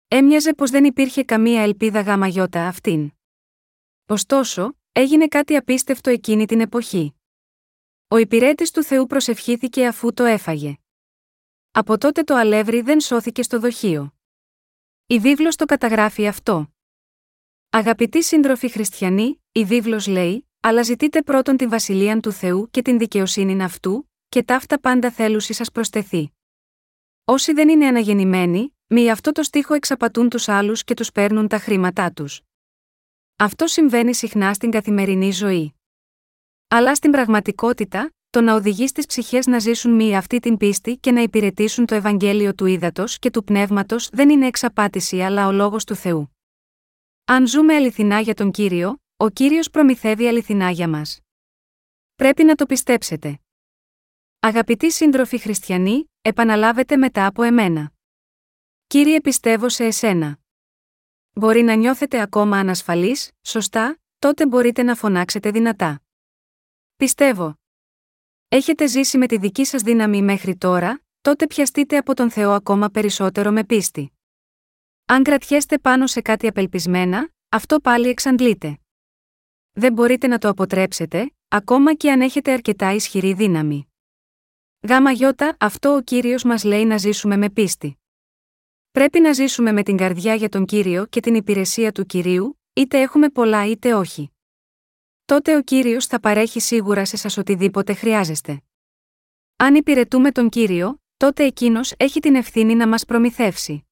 [0.07, 3.11] Έμοιαζε πως δεν υπήρχε καμία ελπίδα γάμα γιώτα αυτήν.
[4.05, 7.13] Ωστόσο, έγινε κάτι απίστευτο εκείνη την εποχή.
[8.07, 10.77] Ο υπηρέτης του Θεού προσευχήθηκε αφού το έφαγε.
[11.71, 14.13] Από τότε το αλεύρι δεν σώθηκε στο δοχείο.
[15.07, 16.73] Η βίβλος το καταγράφει αυτό.
[17.69, 22.97] Αγαπητοί σύντροφοι χριστιανοί, η βίβλος λέει, αλλά ζητείτε πρώτον την βασιλεία του Θεού και την
[22.97, 26.31] δικαιοσύνη αυτού, και ταύτα πάντα θέλουσι σας προστεθεί.
[27.23, 31.57] Όσοι δεν είναι αναγεννημένοι, μη αυτό το στίχο εξαπατούν τους άλλους και τους παίρνουν τα
[31.57, 32.41] χρήματά τους.
[33.35, 35.73] Αυτό συμβαίνει συχνά στην καθημερινή ζωή.
[36.67, 41.11] Αλλά στην πραγματικότητα, το να οδηγεί στις ψυχές να ζήσουν μία αυτή την πίστη και
[41.11, 45.83] να υπηρετήσουν το Ευαγγέλιο του ύδατο και του πνεύματος δεν είναι εξαπάτηση αλλά ο λόγος
[45.85, 46.35] του Θεού.
[47.25, 51.19] Αν ζούμε αληθινά για τον κύριο, ο κύριος προμηθεύει αληθινά για μας.
[52.15, 53.39] Πρέπει να το πιστέψετε.
[54.43, 57.91] Αγαπητοί σύντροφοι χριστιανοί, επαναλάβετε μετά από εμένα.
[58.87, 60.39] Κύριε πιστεύω σε εσένα.
[61.33, 66.01] Μπορεί να νιώθετε ακόμα ανασφαλείς, σωστά, τότε μπορείτε να φωνάξετε δυνατά.
[66.95, 67.59] Πιστεύω.
[68.47, 72.89] Έχετε ζήσει με τη δική σας δύναμη μέχρι τώρα, τότε πιαστείτε από τον Θεό ακόμα
[72.89, 74.11] περισσότερο με πίστη.
[75.05, 78.79] Αν κρατιέστε πάνω σε κάτι απελπισμένα, αυτό πάλι εξαντλείται.
[79.71, 83.85] Δεν μπορείτε να το αποτρέψετε, ακόμα και αν έχετε αρκετά ισχυρή δύναμη.
[84.87, 87.99] Γάμα γιώτα, αυτό ο Κύριος μας λέει να ζήσουμε με πίστη.
[88.91, 93.01] Πρέπει να ζήσουμε με την καρδιά για τον Κύριο και την υπηρεσία του Κυρίου, είτε
[93.01, 94.31] έχουμε πολλά είτε όχι.
[95.25, 98.61] Τότε ο Κύριος θα παρέχει σίγουρα σε σας οτιδήποτε χρειάζεστε.
[99.55, 103.87] Αν υπηρετούμε τον Κύριο, τότε Εκείνος έχει την ευθύνη να μας προμηθεύσει.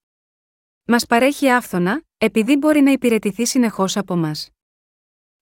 [0.84, 4.50] Μας παρέχει άφθονα, επειδή μπορεί να υπηρετηθεί συνεχώς από μας.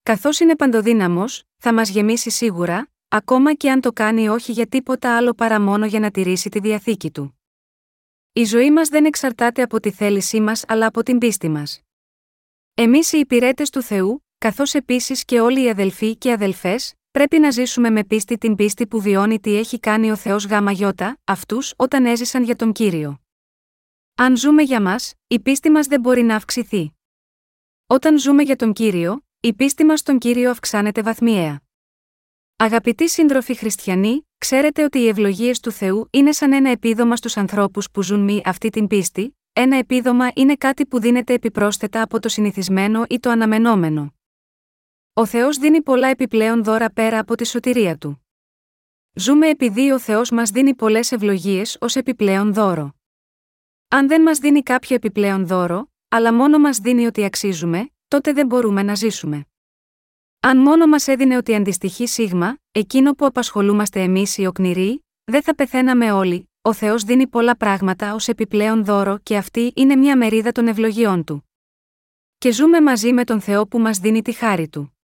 [0.04, 5.18] Καθώς είναι παντοδύναμος, θα μας γεμίσει σίγουρα, ακόμα και αν το κάνει όχι για τίποτα
[5.18, 7.40] άλλο παρά μόνο για να τηρήσει τη διαθήκη του.
[8.34, 11.82] Η ζωή μας δεν εξαρτάται από τη θέλησή μας αλλά από την πίστη μας.
[12.74, 17.52] Εμείς οι υπηρέτες του Θεού, καθώς επίσης και όλοι οι αδελφοί και αδελφές, πρέπει να
[17.52, 21.74] ζήσουμε με πίστη την πίστη που βιώνει τι έχει κάνει ο Θεός γάμα γιώτα, αυτούς
[21.76, 23.22] όταν έζησαν για τον κύριο.
[24.16, 26.92] Αν ζούμε για μας, η πίστη μας δεν μπορεί να αυξηθεί.
[27.88, 31.67] Όταν ζούμε για τον κύριο, η πίστη μας στον κύριο αυξάνεται βαθμιαία.
[32.60, 37.92] Αγαπητοί σύντροφοι χριστιανοί, ξέρετε ότι οι ευλογίες του Θεού είναι σαν ένα επίδομα στους ανθρώπους
[37.92, 42.30] που ζουν μη αυτή την πίστη, ένα επίδομα είναι κάτι που δίνεται επιπρόσθετα από το
[42.30, 44.14] συνηθισμένο ή το αναμενόμενο.
[45.14, 48.26] Ο Θεός δίνει πολλά επιπλέον δώρα πέρα από τη σωτηρία του.
[49.14, 52.96] Ζούμε επειδή ο Θεός μας δίνει πολλές ευλογίες ως επιπλέον δώρο.
[53.88, 58.46] Αν δεν μας δίνει κάποιο επιπλέον δώρο, αλλά μόνο μας δίνει ότι αξίζουμε, τότε δεν
[58.46, 59.48] μπορούμε να ζήσουμε.
[60.48, 65.56] Αν μόνο μας έδινε ότι αντιστοιχεί σίγμα, εκείνο που απασχολούμαστε εμείς οι οκνηροί, δεν θα
[65.56, 70.52] πεθαίναμε όλοι, ο Θεός δίνει πολλά πράγματα ως επιπλέον δώρο και αυτή είναι μια μερίδα
[70.52, 71.50] των ευλογιών του.
[72.38, 74.98] Και ζούμε μαζί με τον Θεό που μας δίνει τη χάρη του.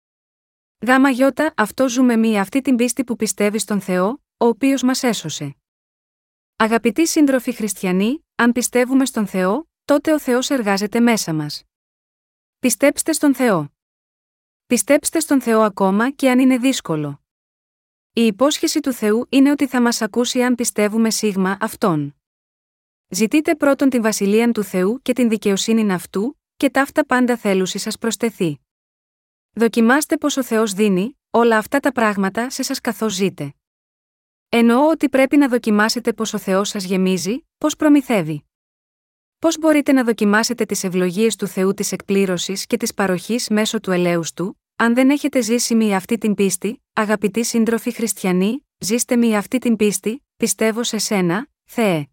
[0.87, 5.02] Γάμα γιώτα, αυτό ζούμε μία αυτή την πίστη που πιστεύει στον Θεό, ο οποίος μας
[5.02, 5.57] έσωσε.
[6.57, 11.62] Αγαπητοί σύντροφοι χριστιανοί, αν πιστεύουμε στον Θεό, τότε ο Θεός εργάζεται μέσα μας.
[12.59, 13.71] Πιστέψτε στον Θεό.
[14.72, 17.22] Πιστέψτε στον Θεό ακόμα και αν είναι δύσκολο.
[18.12, 22.16] Η υπόσχεση του Θεού είναι ότι θα μας ακούσει αν πιστεύουμε σίγμα αυτόν.
[23.08, 27.98] Ζητείτε πρώτον την βασιλεία του Θεού και την δικαιοσύνη αυτού, και ταύτα πάντα θέλουσι σας
[27.98, 28.61] προστεθεί.
[29.52, 33.54] Δοκιμάστε πω ο Θεός δίνει όλα αυτά τα πράγματα σε σας καθώς ζείτε.
[34.48, 38.44] Εννοώ ότι πρέπει να δοκιμάσετε πω ο Θεός σας γεμίζει, πώς προμηθεύει.
[39.38, 43.90] Πώς μπορείτε να δοκιμάσετε τις ευλογίες του Θεού της εκπλήρωσης και της παροχής μέσω του
[43.90, 49.37] ελέους του, αν δεν έχετε ζήσει με αυτή την πίστη, αγαπητοί σύντροφοι χριστιανοί, ζήστε με
[49.37, 52.07] αυτή την πίστη, πιστεύω σε σένα, Θεέ.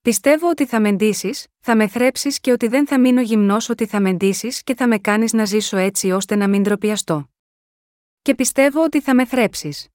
[0.00, 3.86] Πιστεύω ότι θα με ντύσεις, θα με θρέψεις και ότι δεν θα μείνω γυμνός ότι
[3.86, 7.30] θα με ντύσεις και θα με κάνεις να ζήσω έτσι ώστε να μην τροπιαστώ.
[8.22, 9.88] Και πιστεύω ότι θα με θρέψεις.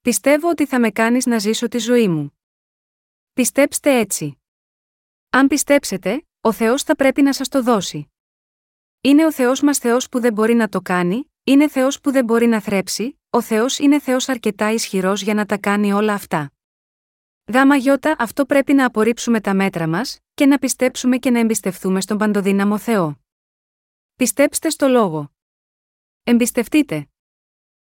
[0.00, 2.38] Πιστεύω ότι θα με κάνεις να ζήσω τη ζωή μου.
[3.32, 4.40] Πιστέψτε έτσι.
[5.30, 8.10] Αν πιστέψετε, ο Θεός θα πρέπει να σας το δώσει.
[9.00, 12.24] Είναι ο Θεός μας Θεός που δεν μπορεί να το κάνει, είναι Θεός που δεν
[12.24, 16.52] μπορεί να θρέψει, ο Θεός είναι Θεός αρκετά ισχυρός για να τα κάνει όλα αυτά.
[17.52, 22.00] Γάμα γιώτα αυτό πρέπει να απορρίψουμε τα μέτρα μας, και να πιστέψουμε και να εμπιστευτούμε
[22.00, 23.20] στον παντοδύναμο Θεό.
[24.14, 25.32] Πιστέψτε στο λόγο.
[26.22, 27.08] Εμπιστευτείτε.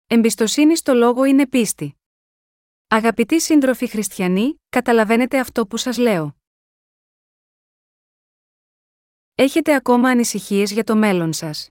[0.06, 1.96] Εμπιστοσύνη στο λόγο είναι πίστη.
[2.88, 6.41] Αγαπητοί σύντροφοι χριστιανοί, καταλαβαίνετε αυτό που σας λέω.
[9.34, 11.70] Έχετε ακόμα ανησυχίες για το μέλλον σας;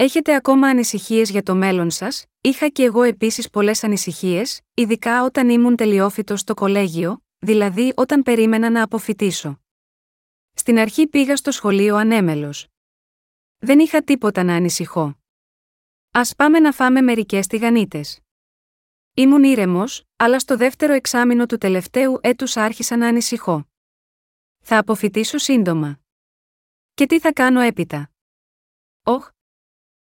[0.00, 5.48] Έχετε ακόμα ανησυχίες για το μέλλον σας, είχα και εγώ επίσης πολλές ανησυχίες, ειδικά όταν
[5.48, 9.60] ήμουν τελειόφυτος στο κολέγιο, δηλαδή όταν περίμενα να αποφυτίσω.
[10.52, 12.66] Στην αρχή πήγα στο σχολείο ανέμελος.
[13.58, 15.18] Δεν είχα τίποτα να ανησυχώ.
[16.10, 18.20] Α πάμε να φάμε μερικές τηγανίτες.
[19.14, 23.68] Ήμουν ήρεμος, αλλά στο δεύτερο εξάμεινο του τελευταίου έτους άρχισα να ανησυχώ.
[24.58, 26.00] Θα αποφυτίσω σύντομα.
[26.98, 28.10] Και τι θα κάνω έπειτα;
[29.02, 29.30] Όχ.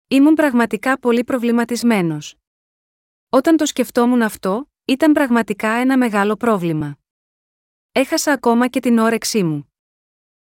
[0.08, 2.36] Ήμουν πραγματικά πολύ προβληματισμένος.
[3.30, 6.98] Όταν το σκεφτόμουν αυτό, ήταν πραγματικά ένα μεγάλο πρόβλημα.
[7.91, 9.74] Έχασα ακόμα και την όρεξή μου.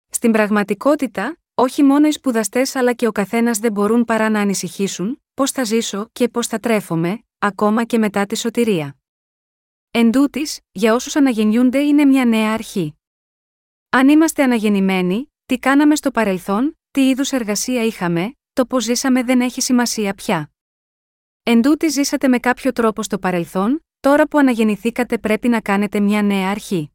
[0.10, 5.24] Στην πραγματικότητα, όχι μόνο οι σπουδαστές αλλά και ο καθένας δεν μπορούν παρά να ανησυχήσουν,
[5.34, 8.98] πώς θα ζήσω και πώς θα τρέφομαι, ακόμα και μετά τη σωτηρία.
[9.92, 12.96] Εν τούτης, για όσους αναγεννιούνται είναι μια νέα αρχή.
[13.90, 19.42] Αν είμαστε αναγεννημένοι, τι κάναμε στο παρελθόν, τι είδους εργασία είχαμε, το πώς ζήσαμε δεν
[19.42, 20.52] έχει σημασία πια.
[21.44, 26.22] Εν τούτη ζήσατε με κάποιο τρόπο στο παρελθόν, τώρα που αναγεννηθήκατε πρέπει να κάνετε μια
[26.22, 26.92] νέα αρχή.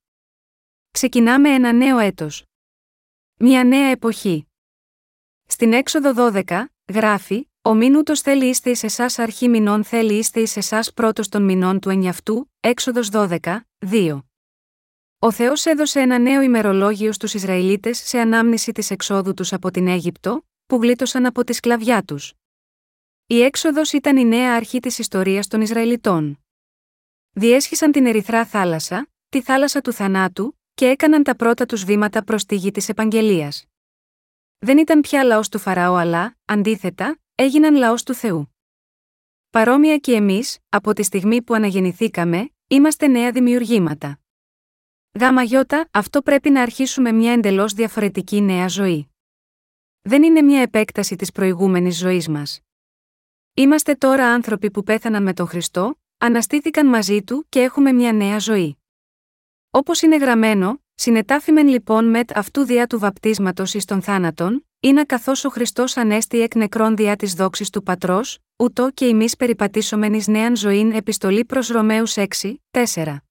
[0.90, 2.44] Ξεκινάμε ένα νέο έτος.
[3.38, 4.46] Μια νέα εποχή.
[5.46, 6.12] Στην έξοδο
[6.46, 11.28] 12, γράφει, ο μήνουτο θέλει είστε εις εσάς αρχή μηνών θέλει είστε εις εσάς πρώτος
[11.28, 13.38] των μηνών του ενιαυτού, έξοδος 12,
[13.78, 14.25] 2.
[15.18, 19.88] Ο Θεός έδωσε ένα νέο ημερολόγιο στους Ισραηλίτες σε ανάμνηση της εξόδου τους από την
[19.88, 22.35] Αίγυπτο, που γλίτωσαν από τη σκλαβιά τους.
[23.26, 26.38] Η έξοδος ήταν η νέα αρχή της ιστορίας των Ισραηλιτών.
[27.31, 32.44] Διέσχισαν την Ερυθρά θάλασσα, τη θάλασσα του θανάτου, και έκαναν τα πρώτα τους βήματα προς
[32.44, 33.64] τη γη της Επαγγελίας.
[34.59, 38.55] Δεν ήταν πια λαός του Φαραώ, αλλά, αντίθετα, έγιναν λαός του Θεού.
[39.50, 44.20] Παρόμοια και εμείς, από τη στιγμή που αναγεννηθήκαμε, είμαστε νέα δημιουργήματα.
[45.20, 49.09] Γάμα γιώτα, αυτό πρέπει να αρχίσουμε μια εντελώς διαφορετική νέα ζωή.
[50.02, 52.61] Δεν είναι μια επέκταση της προηγούμενης ζωής μας.
[53.55, 58.38] Είμαστε τώρα άνθρωποι που πέθαναν με τον Χριστό, αναστήθηκαν μαζί του και έχουμε μια νέα
[58.38, 58.76] ζωή.
[59.70, 65.44] Όπως είναι γραμμένο, συνετάφημεν λοιπόν μετ αυτού διά του βαπτίσματος εις των θάνατων, είναι καθώς
[65.44, 70.26] ο Χριστός ανέστη εκ νεκρών διά της δόξης του πατρός, ούτω και εμείς περιπατήσομεν εις
[70.26, 72.26] νέαν ζωήν επιστολή προς Ρωμαίους 6,
[72.70, 73.25] 4.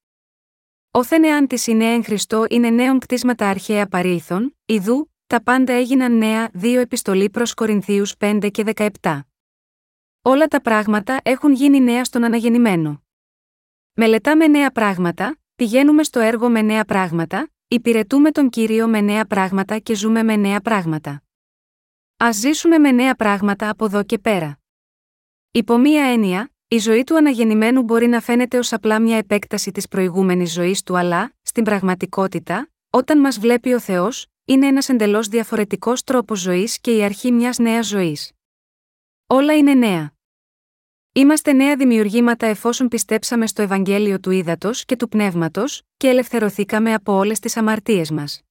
[0.97, 6.17] Όθεν εάν τη η νέα Χριστό είναι νέον κτίσματα αρχαία παρήλθον, ιδού, τα πάντα έγιναν
[6.17, 9.19] νέα, δύο επιστολή προς Κορινθίους 5 και 17.
[10.21, 13.03] Όλα τα πράγματα έχουν γίνει νέα στον αναγεννημένο.
[13.93, 19.79] Μελετάμε νέα πράγματα, πηγαίνουμε στο έργο με νέα πράγματα, υπηρετούμε τον κύριο με νέα πράγματα
[19.79, 21.23] και ζούμε με νέα πράγματα.
[22.23, 24.59] Α ζήσουμε με νέα πράγματα από εδώ και πέρα.
[25.51, 29.87] Υπό μία έννοια, η ζωή του αναγεννημένου μπορεί να φαίνεται ως απλά μια επέκταση της
[29.87, 36.03] προηγούμενης ζωής του, αλλά, στην πραγματικότητα, όταν μας βλέπει ο Θεός, είναι ένας εντελώς διαφορετικός
[36.03, 38.31] τρόπος ζωής και η αρχή μιας νέας ζωής.
[39.27, 40.13] Όλα είναι νέα.
[41.13, 47.13] Είμαστε νέα δημιουργήματα εφόσον πιστέψαμε στο Ευαγγέλιο του Ήδατος και του Πνεύματος, και ελευθερωθήκαμε από
[47.13, 48.41] όλες τις αμαρτίες μας.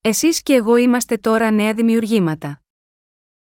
[0.00, 2.62] Εσείς και εγώ είμαστε τώρα νέα δημιουργήματα.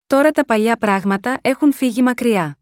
[0.07, 2.57] Τώρα τα παλιά πράγματα έχουν φύγει μακριά.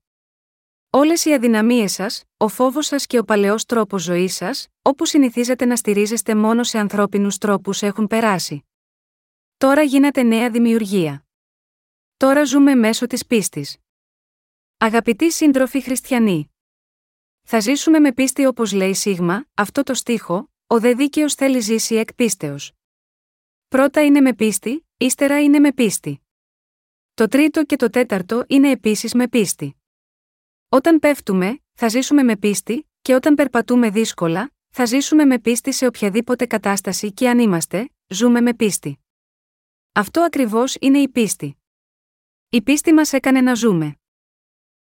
[0.94, 5.66] Όλες οι αδυναμίες σας, ο φόβος σας και ο παλαιός τρόπος ζωής σας, όπου συνηθίζετε
[5.66, 8.66] να στηρίζεστε μόνο σε ανθρώπινους τρόπους έχουν περάσει.
[9.58, 11.26] Τώρα γίνατε νέα δημιουργία.
[12.18, 13.78] Τώρα ζούμε μέσω της πίστης.
[14.78, 16.52] Αγαπητοί σύντροφοι χριστιανοί.
[17.42, 21.96] Θα ζήσουμε με πίστη όπως λέει Σίγμα, αυτό το στίχο, ο δε δίκαιος θέλει ζήσει
[21.96, 22.72] εκ πίστεως.
[23.68, 26.22] Πρώτα είναι με πίστη, ύστερα είναι με πίστη.
[27.14, 29.81] Το τρίτο και το τέταρτο είναι επίσης με πίστη.
[30.74, 35.86] Όταν πέφτουμε, θα ζήσουμε με πίστη, και όταν περπατούμε δύσκολα, θα ζήσουμε με πίστη σε
[35.86, 39.00] οποιαδήποτε κατάσταση και αν είμαστε, ζούμε με πίστη.
[39.92, 41.58] Αυτό ακριβώς είναι η πίστη.
[42.50, 44.00] Η πίστη μας έκανε να ζούμε.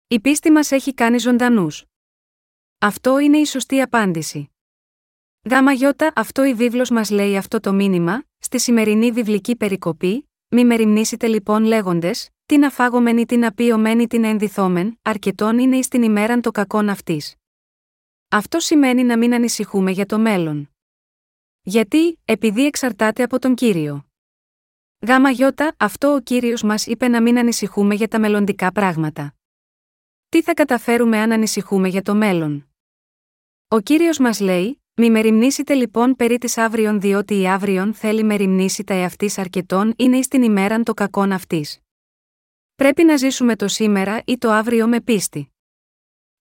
[0.07, 1.85] Η πίστη μας έχει κάνει ζωντανούς.
[2.79, 4.49] Αυτό είναι η σωστή απάντηση.
[5.49, 10.65] Γάμα γιώτα, αυτό η βίβλος μας λέει αυτό το μήνυμα, στη σημερινή βιβλική περικοπή, μη
[10.65, 15.77] μεριμνήσετε λοιπόν λέγοντες, τι να φάγομεν ή τι να πει τι να ενδυθόμεν, αρκετόν είναι
[15.77, 17.35] εις την ημέραν το κακόν αυτής.
[18.29, 20.69] Αυτό σημαίνει να μην ανησυχούμε για το μέλλον.
[21.61, 24.07] Γιατί, επειδή εξαρτάται από τον κύριο.
[25.07, 29.35] Γάμα γιώτα, αυτό ο κύριος μας είπε να μην ανησυχούμε για τα μελλοντικά πράγματα.
[30.29, 32.69] Τι θα καταφέρουμε αν ανησυχούμε για το μέλλον;
[33.67, 38.83] Ο κύριος μας λέει, μη μεριμνήσετε λοιπόν περί της αύριον διότι η αύριον θέλει μεριμνήσει
[38.83, 41.79] τα εαυτής αρκετών είναι εις την ημέραν το κακόν αυτής.
[42.79, 45.53] Πρέπει να ζήσουμε το σήμερα ή το αύριο με πίστη.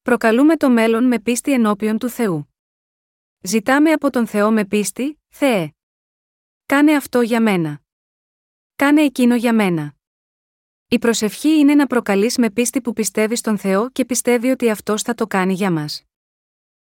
[0.02, 2.54] Προκαλούμε το μέλλον με πίστη ενώπιον του Θεού.
[3.40, 5.72] Ζητάμε από τον Θεό με πίστη, Θεέ.
[6.66, 7.80] Κάνε αυτό για μένα.
[8.76, 9.94] Κάνε εκείνο για μένα.
[10.88, 15.02] Η προσευχή είναι να προκαλείς με πίστη που πιστεύεις στον Θεό και πιστεύει ότι αυτός
[15.02, 16.04] θα το κάνει για μας.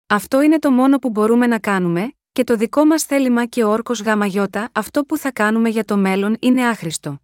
[0.07, 3.71] Αυτό είναι το μόνο που μπορούμε να κάνουμε, και το δικό μας θέλημα και ο
[3.71, 7.21] όρκος γαμαγιώτα, αυτό που θα κάνουμε για το μέλλον είναι άχρηστο.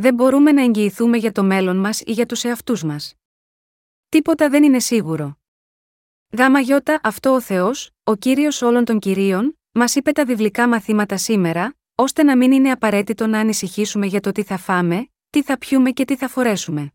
[0.00, 3.14] Δεν μπορούμε να εγγυηθούμε για το μέλλον μας ή για τους εαυτούς μας.
[4.08, 5.38] Τίποτα δεν είναι σίγουρο.
[6.32, 11.16] Γάμα γιώτα αυτό ο Θεός, ο κύριος όλων των κυρίων, μας είπε τα βιβλικά μαθήματα
[11.16, 15.58] σήμερα, ώστε να μην είναι απαραίτητο να ανησυχήσουμε για το τι θα φάμε, τι θα
[15.58, 16.92] πιούμε και τι θα φορέσουμε.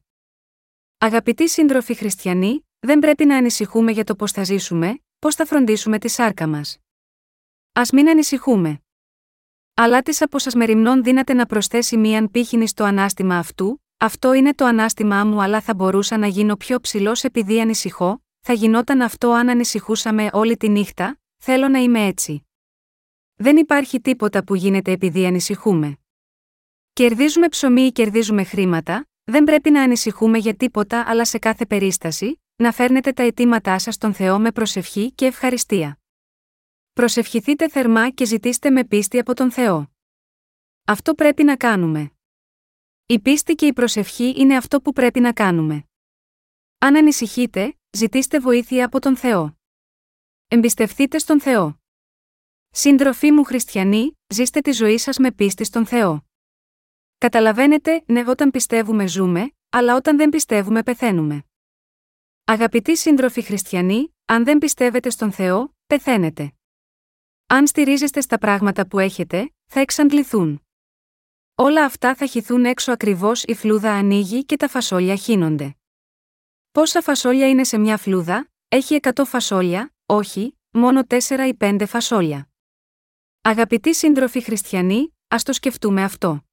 [0.97, 5.99] Αγαπητοί σύντροφοι χριστιανοί, δεν πρέπει να ανησυχούμε για το πώς θα ζήσουμε, πώς θα φροντίσουμε
[5.99, 6.77] τη σάρκα μας.
[7.71, 8.83] Α μην ανησυχούμε.
[9.75, 14.53] Αλλά της από σα μεριμνών δύναται να προσθέσει μίαν πύχηνη στο ανάστημα αυτού, αυτό είναι
[14.53, 19.31] το ανάστημά μου, αλλά θα μπορούσα να γίνω πιο ψηλός επειδή ανησυχώ, θα γινόταν αυτό
[19.31, 22.47] αν ανησυχούσαμε όλη τη νύχτα, θέλω να είμαι έτσι.
[23.36, 25.97] Δεν υπάρχει τίποτα που γίνεται επειδή ανησυχούμε.
[26.93, 32.41] Κερδίζουμε ψωμί ή κερδίζουμε χρήματα, δεν πρέπει να ανησυχούμε για τίποτα αλλά σε κάθε περίσταση,
[32.55, 36.02] να φέρνετε τα αιτήματά σας στον Θεό με προσευχή και ευχαριστία.
[36.93, 39.91] Προσευχηθείτε θερμά και ζητήστε με πίστη από τον Θεό.
[40.85, 42.12] Αυτό πρέπει να κάνουμε.
[43.06, 45.87] Η πίστη και η προσευχή είναι αυτό που πρέπει να κάνουμε.
[46.77, 49.58] Αν ανησυχείτε, ζητήστε βοήθεια από τον Θεό.
[50.48, 51.81] Εμπιστευτείτε στον Θεό.
[52.69, 56.25] Σύντροφοί μου χριστιανοί, ζήστε τη ζωή σας με πίστη στον Θεό.
[57.17, 61.44] Καταλαβαίνετε, ναι, όταν πιστεύουμε ζούμε, αλλά όταν δεν πιστεύουμε πεθαίνουμε.
[62.44, 66.54] Αγαπητοί σύντροφοι χριστιανοί, αν δεν πιστεύετε στον Θεό, πεθαίνετε.
[67.54, 70.62] Αν στηρίζεστε στα πράγματα που έχετε, θα εξαντληθούν.
[71.56, 75.75] Όλα αυτά θα χυθούν έξω ακριβώς η φλούδα ανοίγει και τα φασόλια χύνονται.
[76.71, 82.49] Πόσα φασόλια είναι σε μια φλούδα, έχει 100 φασόλια, όχι, μόνο 4 ή 5 φασόλια.
[83.41, 86.43] Αγαπητοί σύντροφοι χριστιανοί, ας το σκεφτούμε αυτό.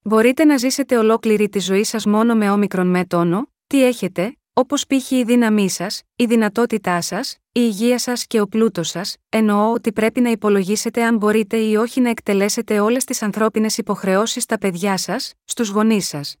[0.00, 4.86] Μπορείτε να ζήσετε ολόκληρη τη ζωή σας μόνο με όμικρον με τόνο, τι έχετε, όπως
[4.86, 5.10] π.χ.
[5.10, 9.92] η δύναμή σας, η δυνατότητά σας, η υγεία σας και ο πλούτος σας, εννοώ ότι
[9.92, 14.96] πρέπει να υπολογίσετε αν μπορείτε ή όχι να εκτελέσετε όλες τις ανθρώπινες υποχρεώσεις στα παιδιά
[14.96, 16.36] σας, στους γονείς σας.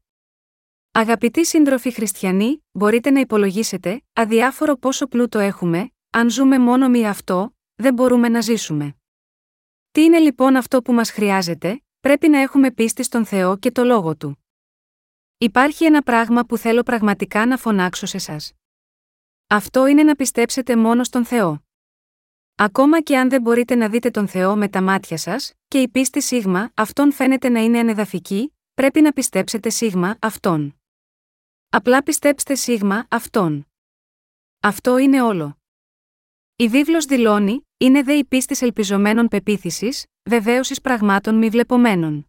[0.92, 7.56] Αγαπητοί σύντροφοι χριστιανοί, μπορείτε να υπολογίσετε, αδιάφορο πόσο πλούτο έχουμε, αν ζούμε μόνο μία αυτό,
[7.74, 8.96] δεν μπορούμε να ζήσουμε.
[9.90, 13.84] Τι είναι λοιπόν αυτό που μας χρειάζεται, πρέπει να έχουμε πίστη στον Θεό και το
[13.84, 14.42] λόγο του.
[15.40, 18.52] Υπάρχει ένα πράγμα που θέλω πραγματικά να φωνάξω σε σας.
[19.46, 21.62] Αυτό είναι να πιστέψετε μόνο στον Θεό.
[22.54, 25.88] Ακόμα και αν δεν μπορείτε να δείτε τον Θεό με τα μάτια σας, και η
[25.88, 30.80] πίστη σίγμα αυτόν φαίνεται να είναι ανεδαφική, πρέπει να πιστέψετε σίγμα αυτόν.
[31.68, 33.66] Απλά πιστέψτε σίγμα αυτόν.
[34.60, 35.58] Αυτό είναι όλο.
[36.56, 42.27] Η βίβλος δηλώνει, είναι δε η πίστη ελπιζομένων πεποίθησης, βεβαίωσης πραγμάτων μη βλεπομένων.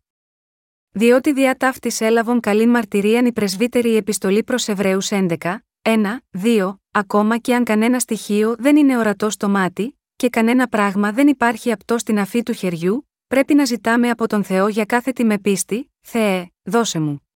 [0.92, 5.36] Διότι διά ταύτης έλαβον καλή μαρτυρίαν η πρεσβύτερη επιστολή προς Εβραίους 11,
[5.82, 11.12] 1, 2, ακόμα και αν κανένα στοιχείο δεν είναι ορατό στο μάτι, και κανένα πράγμα
[11.12, 15.12] δεν υπάρχει απτό στην αφή του χεριού, πρέπει να ζητάμε από τον Θεό για κάθε
[15.12, 17.28] τι με πίστη, Θεέ, δώσε μου.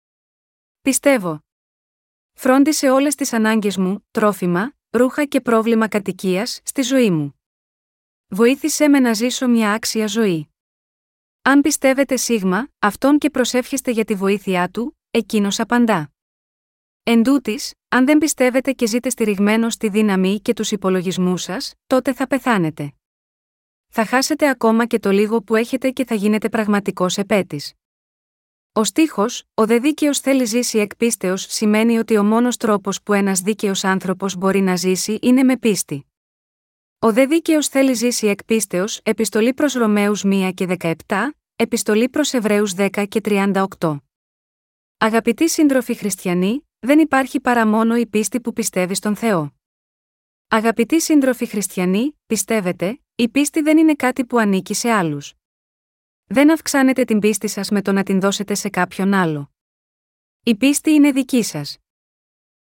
[0.82, 1.44] Πιστεύω.
[2.34, 7.40] Φρόντισε όλες τις ανάγκες μου, τρόφιμα, ρούχα και πρόβλημα κατοικίας στη ζωή μου.
[8.28, 10.53] Βοήθησέ με να ζήσω μια άξια ζωή.
[11.46, 16.12] Αν πιστεύετε σίγμα, αυτόν και προσεύχεστε για τη βοήθειά του, εκείνος απαντά.
[17.04, 22.14] Εν τούτης, αν δεν πιστεύετε και ζείτε στηριγμένο στη δύναμη και τους υπολογισμούς σας, τότε
[22.14, 22.94] θα πεθάνετε.
[23.88, 27.74] Θα χάσετε ακόμα και το λίγο που έχετε και θα γίνετε πραγματικός επέτης.
[28.74, 33.14] Ο στίχος, ο δε δίκαιος θέλει ζήσει εκ πίστεως σημαίνει ότι ο μόνος τρόπος που
[33.14, 36.13] ένας δίκαιος άνθρωπος μπορεί να ζήσει είναι με πίστη.
[37.04, 40.96] Ο δε δίκαιος θέλει ζήσει εκ πίστεως, επιστολή προς Ρωμαίους 1 και 17,
[41.56, 43.98] επιστολή προς Εβραίους 10 και 38.
[44.98, 49.54] Αγαπητοί σύντροφοι χριστιανοί, δεν υπάρχει παρά μόνο η πίστη που πιστεύει στον Θεό.
[50.48, 55.34] Αγαπητοί σύντροφοι χριστιανοί, πιστεύετε, η πίστη δεν είναι κάτι που ανήκει σε άλλους.
[56.26, 59.52] Δεν αυξάνετε την πίστη σας με το να την δώσετε σε κάποιον άλλο.
[60.44, 61.78] Η πίστη είναι δική σας.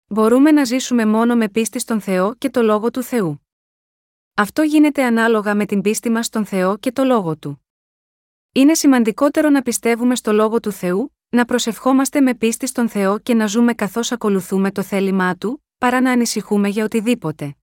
[0.08, 3.42] Μπορούμε να ζήσουμε μόνο με πίστη στον Θεό και το λόγο του Θεού.
[4.40, 7.66] Αυτό γίνεται ανάλογα με την πίστη μας στον Θεό και το λόγο του.
[8.52, 13.34] Είναι σημαντικότερο να πιστεύουμε στο λόγο του Θεού, να προσευχόμαστε με πίστη στον Θεό και
[13.34, 17.56] να ζούμε καθώς ακολουθούμε το θέλημά του, παρά να ανησυχούμε για οτιδήποτε.